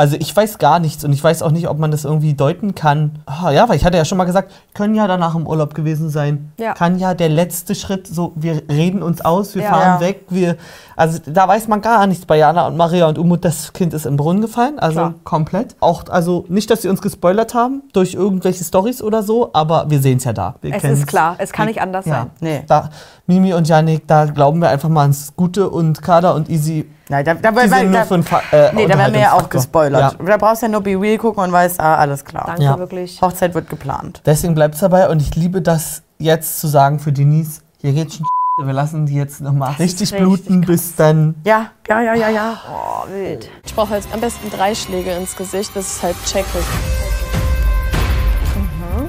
Also 0.00 0.14
ich 0.16 0.34
weiß 0.34 0.58
gar 0.58 0.78
nichts 0.78 1.02
und 1.04 1.12
ich 1.12 1.24
weiß 1.24 1.42
auch 1.42 1.50
nicht, 1.50 1.68
ob 1.68 1.76
man 1.80 1.90
das 1.90 2.04
irgendwie 2.04 2.32
deuten 2.34 2.76
kann. 2.76 3.18
Ah, 3.26 3.50
ja, 3.50 3.68
weil 3.68 3.74
ich 3.74 3.84
hatte 3.84 3.96
ja 3.96 4.04
schon 4.04 4.16
mal 4.16 4.26
gesagt, 4.26 4.52
können 4.72 4.94
ja 4.94 5.08
danach 5.08 5.34
im 5.34 5.44
Urlaub 5.44 5.74
gewesen 5.74 6.08
sein. 6.08 6.52
Ja. 6.56 6.72
Kann 6.74 7.00
ja 7.00 7.14
der 7.14 7.28
letzte 7.28 7.74
Schritt, 7.74 8.06
so 8.06 8.30
wir 8.36 8.62
reden 8.70 9.02
uns 9.02 9.20
aus, 9.24 9.56
wir 9.56 9.62
Ja. 9.64 9.70
fahren 9.70 10.00
Ja. 10.00 10.06
weg, 10.06 10.26
wir. 10.28 10.56
Also 10.94 11.18
da 11.26 11.48
weiß 11.48 11.66
man 11.66 11.80
gar 11.80 12.06
nichts. 12.06 12.26
Bei 12.26 12.36
Jana 12.38 12.68
und 12.68 12.76
Maria 12.76 13.08
und 13.08 13.18
Umut, 13.18 13.44
das 13.44 13.72
Kind 13.72 13.92
ist 13.92 14.06
im 14.06 14.16
Brunnen 14.16 14.40
gefallen, 14.40 14.78
also 14.78 14.94
Klar. 15.00 15.14
komplett. 15.24 15.74
Auch, 15.80 16.04
also 16.08 16.44
nicht, 16.48 16.70
dass 16.70 16.82
sie 16.82 16.88
uns 16.88 17.02
gespoilert 17.02 17.54
haben 17.54 17.82
durch 17.92 18.14
irgendwelche 18.14 18.62
Stories 18.62 19.02
oder 19.02 19.24
so, 19.24 19.50
aber 19.52 19.90
wir 19.90 19.98
sehen 20.00 20.18
es 20.18 20.24
ja 20.24 20.32
da. 20.32 20.54
Wir 20.60 20.76
Es 20.76 20.80
kennen's. 20.82 21.00
ist 21.00 21.06
klar, 21.08 21.34
es 21.38 21.50
kann 21.50 21.66
nicht 21.66 21.80
anders 21.82 22.06
Ja. 22.06 22.12
sein. 22.12 22.30
Nee. 22.38 22.62
Da, 22.68 22.90
Mimi 23.26 23.52
und 23.52 23.66
Janik, 23.66 24.06
da 24.06 24.26
glauben 24.26 24.60
wir 24.60 24.68
einfach 24.68 24.88
mal 24.88 25.02
ans 25.02 25.32
Gute 25.34 25.68
und 25.68 26.02
Kader 26.02 26.36
und 26.36 26.48
Easy. 26.48 26.88
Nein, 27.08 27.24
da, 27.24 27.34
da, 27.34 27.50
Die 27.50 27.70
weil, 27.70 27.90
da, 27.90 28.04
Fa 28.04 28.42
äh, 28.52 28.72
nee, 28.74 28.86
da 28.86 28.98
werden 28.98 29.14
wir 29.14 29.20
ja 29.20 29.32
auch 29.32 29.48
gespoilert. 29.48 30.16
Ja. 30.18 30.24
Da 30.26 30.36
brauchst 30.36 30.62
du 30.62 30.66
ja 30.66 30.72
nur 30.72 30.82
Be 30.82 31.00
Real 31.00 31.16
gucken 31.18 31.42
und 31.42 31.52
weißt, 31.52 31.80
ah, 31.80 31.96
alles 31.96 32.24
klar. 32.24 32.44
Danke 32.46 32.64
Ja. 32.64 32.78
wirklich. 32.78 33.20
Hochzeit 33.22 33.54
wird 33.54 33.70
geplant. 33.70 34.22
Deswegen 34.26 34.54
bleibt 34.54 34.74
es 34.74 34.80
dabei 34.80 35.08
und 35.08 35.22
ich 35.22 35.34
liebe 35.34 35.62
das 35.62 36.02
jetzt 36.18 36.60
zu 36.60 36.66
sagen 36.66 36.98
für 36.98 37.12
Denise, 37.12 37.62
hier 37.80 37.92
geht's 37.92 38.16
schon 38.16 38.26
wir 38.66 38.72
lassen 38.72 39.06
die 39.06 39.14
jetzt 39.14 39.40
nochmal 39.40 39.70
richtig, 39.74 40.00
richtig 40.00 40.18
bluten, 40.18 40.62
bis 40.62 40.96
dann. 40.96 41.36
Ja, 41.44 41.70
ja, 41.88 42.00
ja, 42.00 42.14
ja, 42.14 42.28
ja. 42.28 42.60
Oh, 42.68 43.08
wild. 43.08 43.48
Ich 43.64 43.72
brauche 43.72 43.90
halt 43.90 44.04
am 44.12 44.20
besten 44.20 44.50
drei 44.50 44.74
Schläge 44.74 45.12
ins 45.12 45.36
Gesicht, 45.36 45.70
das 45.76 45.86
ist 45.86 46.02
halt 46.02 46.16
checkig. 46.26 46.64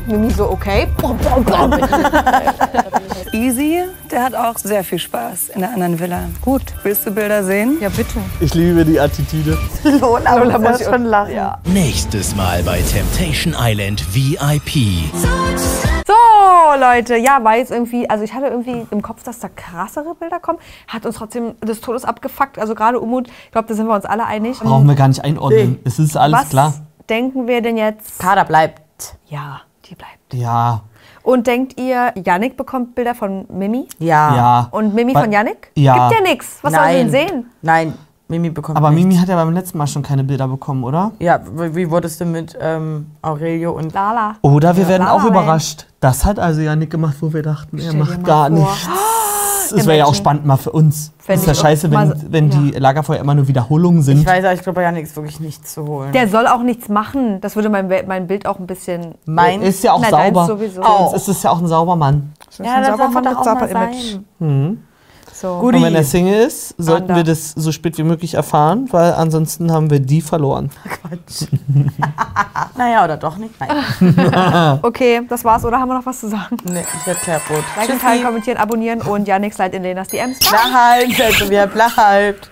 Mimi 0.10 0.32
so, 0.32 0.50
okay. 0.50 0.88
Easy, 3.32 3.84
der 4.12 4.24
hat 4.24 4.34
auch 4.34 4.58
sehr 4.58 4.84
viel 4.84 4.98
Spaß 4.98 5.50
in 5.50 5.62
der 5.62 5.72
anderen 5.72 6.00
Villa. 6.00 6.22
Gut, 6.42 6.64
willst 6.82 7.06
du 7.06 7.12
Bilder 7.12 7.44
sehen? 7.44 7.78
Ja, 7.80 7.90
bitte. 7.90 8.18
Ich 8.40 8.56
liebe 8.56 8.84
die 8.84 9.00
Attitüde. 9.00 9.56
Lola, 9.84 10.36
Lola 10.36 10.58
muss 10.58 10.72
muss 10.72 10.80
ja 10.80 10.92
schon 10.92 11.06
lachen. 11.06 11.52
Nächstes 11.72 12.36
Mal 12.36 12.64
bei 12.64 12.82
Temptation 12.82 13.54
Island 13.56 14.04
VIP. 14.16 15.12
So, 16.08 16.14
Leute, 16.80 17.16
ja, 17.18 17.44
war 17.44 17.58
jetzt 17.58 17.70
irgendwie, 17.70 18.10
also 18.10 18.24
ich 18.24 18.34
hatte 18.34 18.48
irgendwie 18.48 18.88
im 18.90 19.04
Kopf, 19.04 19.22
dass 19.22 19.38
da 19.38 19.48
krassere 19.48 20.16
Bilder 20.16 20.40
kommen. 20.40 20.58
Hat 20.88 21.06
uns 21.06 21.18
trotzdem 21.18 21.54
des 21.62 21.82
Todes 21.82 22.04
abgefuckt. 22.04 22.58
Also 22.58 22.74
gerade 22.74 23.00
Umut, 23.00 23.28
ich 23.28 23.52
glaube, 23.52 23.68
da 23.68 23.76
sind 23.76 23.86
wir 23.86 23.94
uns 23.94 24.06
alle 24.06 24.26
einig. 24.26 24.60
Brauchen 24.60 24.88
wir 24.88 24.96
gar 24.96 25.08
nicht 25.08 25.24
einordnen. 25.24 25.78
Es 25.84 26.00
ist 26.00 26.18
alles 26.18 26.40
Was 26.40 26.50
klar. 26.50 26.74
denken 27.08 27.48
wir 27.48 27.62
denn 27.62 27.78
jetzt? 27.78 28.18
Kader 28.18 28.46
bleibt. 28.46 28.82
Ja, 29.28 29.62
die 29.90 29.96
bleibt. 29.96 30.34
Ja. 30.34 30.82
Und 31.24 31.48
denkt 31.48 31.80
ihr, 31.80 32.14
Yannick 32.24 32.56
bekommt 32.58 32.96
Bilder 32.96 33.14
von 33.16 33.46
Mimi? 33.50 33.88
Ja. 34.00 34.36
Ja. 34.36 34.68
Und 34.72 34.94
Mimi 34.96 35.14
Weil- 35.14 35.24
von 35.24 35.32
Yannick? 35.32 35.72
Ja. 35.76 36.08
Gibt 36.10 36.20
ja 36.20 36.32
nichts. 36.32 36.60
Was 36.62 36.74
sollen 36.74 36.86
wir 36.88 36.94
denn 36.98 37.12
Nein. 37.12 37.28
sehen? 37.28 37.46
Nein, 37.62 37.94
Mimi 38.28 38.50
bekommt 38.52 38.78
Aber 38.78 38.90
nichts. 38.92 39.04
Mimi 39.06 39.16
hat 39.20 39.28
ja 39.28 39.36
beim 39.36 39.54
letzten 39.54 39.78
Mal 39.80 39.88
schon 39.88 40.04
keine 40.04 40.24
Bilder 40.24 40.48
bekommen, 40.48 40.84
oder? 40.84 41.12
Ja, 41.20 41.40
wie 41.56 41.76
wie 41.76 41.90
wurdest 41.90 42.22
du 42.22 42.26
mit 42.26 42.56
ähm, 42.62 43.08
Aurelio 43.24 43.72
und 43.72 43.92
Lala. 43.94 44.36
Oder 44.42 44.78
wir 44.78 44.88
werden 44.88 45.04
La 45.06 45.14
auch 45.14 45.18
Land. 45.24 45.30
überrascht. 45.32 45.88
Das 46.00 46.24
hat 46.26 46.38
also 46.40 46.62
Janik 46.62 46.90
gemacht, 46.92 47.18
wo 47.22 47.34
wir 47.34 47.42
dachten, 47.44 47.78
er 47.78 47.82
Stell 47.84 47.94
dir 47.94 48.00
macht 48.00 48.24
gar 48.24 48.48
vor. 48.48 48.58
nichts. 48.58 48.88
Es 49.72 49.86
wäre 49.88 49.98
ja 49.98 50.06
auch 50.06 50.16
spannend 50.16 50.46
mal 50.46 50.58
für 50.58 50.72
uns. 50.72 51.12
Wenn 51.26 51.40
ist 51.40 51.46
ja 51.48 51.54
scheiße, 51.54 51.88
mal- 51.90 52.10
wenn, 52.30 52.32
wenn 52.32 52.50
die 52.50 52.72
Lagerfeuer 52.72 53.20
immer 53.20 53.36
nur 53.36 53.48
Wiederholungen 53.48 54.02
sind. 54.02 54.20
Ich 54.20 54.26
weiß, 54.26 54.44
aber 54.44 54.54
ich 54.54 54.62
glaube, 54.62 54.76
bei 54.78 54.82
Janik 54.84 55.04
ist 55.04 55.16
wirklich 55.16 55.40
nichts 55.40 55.74
zu 55.74 55.86
holen. 55.86 56.12
Der 56.12 56.28
soll 56.28 56.48
auch 56.48 56.64
nichts 56.64 56.90
machen. 56.90 57.40
Das 57.42 57.56
würde 57.56 57.70
mein, 57.70 57.88
mein 58.08 58.28
Bild 58.28 58.46
auch 58.48 58.60
ein 58.60 58.68
bisschen. 58.68 59.16
Mein- 59.26 59.62
ist 59.62 59.84
ja 59.84 59.94
auch 59.94 60.04
sauber. 60.04 60.46
sowieso. 60.46 60.82
Für 60.82 60.90
uns 61.04 61.14
ist 61.14 61.28
es 61.28 61.44
ja 61.44 61.52
auch 61.52 61.60
ein 61.60 61.68
sauber 61.68 61.96
Mann. 61.96 62.34
ja, 62.58 62.80
das 62.82 62.98
darf 62.98 63.12
Mann 63.14 63.24
mit 63.24 63.36
auch 63.38 63.44
sauber 63.44 63.70
Image. 63.70 63.96
sein. 64.14 64.26
Mhm. 64.40 64.84
So. 65.40 65.54
Und 65.54 65.82
wenn 65.82 65.96
er 65.96 66.04
Single 66.04 66.48
ist, 66.48 66.76
sollten 66.78 67.04
Ander. 67.04 67.16
wir 67.16 67.24
das 67.24 67.52
so 67.52 67.72
spät 67.72 67.98
wie 67.98 68.04
möglich 68.04 68.34
erfahren, 68.34 68.90
weil 68.92 69.14
ansonsten 69.14 69.72
haben 69.72 69.90
wir 69.90 70.02
die 70.02 70.22
verloren. 70.22 70.70
Quatsch. 70.84 71.48
naja, 72.78 73.06
oder 73.06 73.16
doch 73.16 73.38
nicht? 73.38 73.54
Nein. 73.58 74.80
Okay, 74.82 75.22
das 75.30 75.46
war's. 75.46 75.64
Oder 75.64 75.80
haben 75.80 75.88
wir 75.88 75.96
noch 75.96 76.06
was 76.06 76.20
zu 76.20 76.28
sagen? 76.30 76.58
nee, 76.66 76.84
ich 77.02 77.08
erkläre 77.08 77.40
Brot. 77.48 77.64
Liken, 77.78 78.00
teilen, 78.00 78.24
kommentieren, 78.24 78.58
abonnieren 78.58 79.02
und 79.02 79.28
Yannick 79.28 79.54
slide 79.54 79.78
in 79.78 79.84
Lenas 79.84 80.10
DMs. 80.10 80.40
Bleibt, 80.40 81.22
also 81.22 81.50
wir 81.50 81.68
bleibt. 81.68 82.52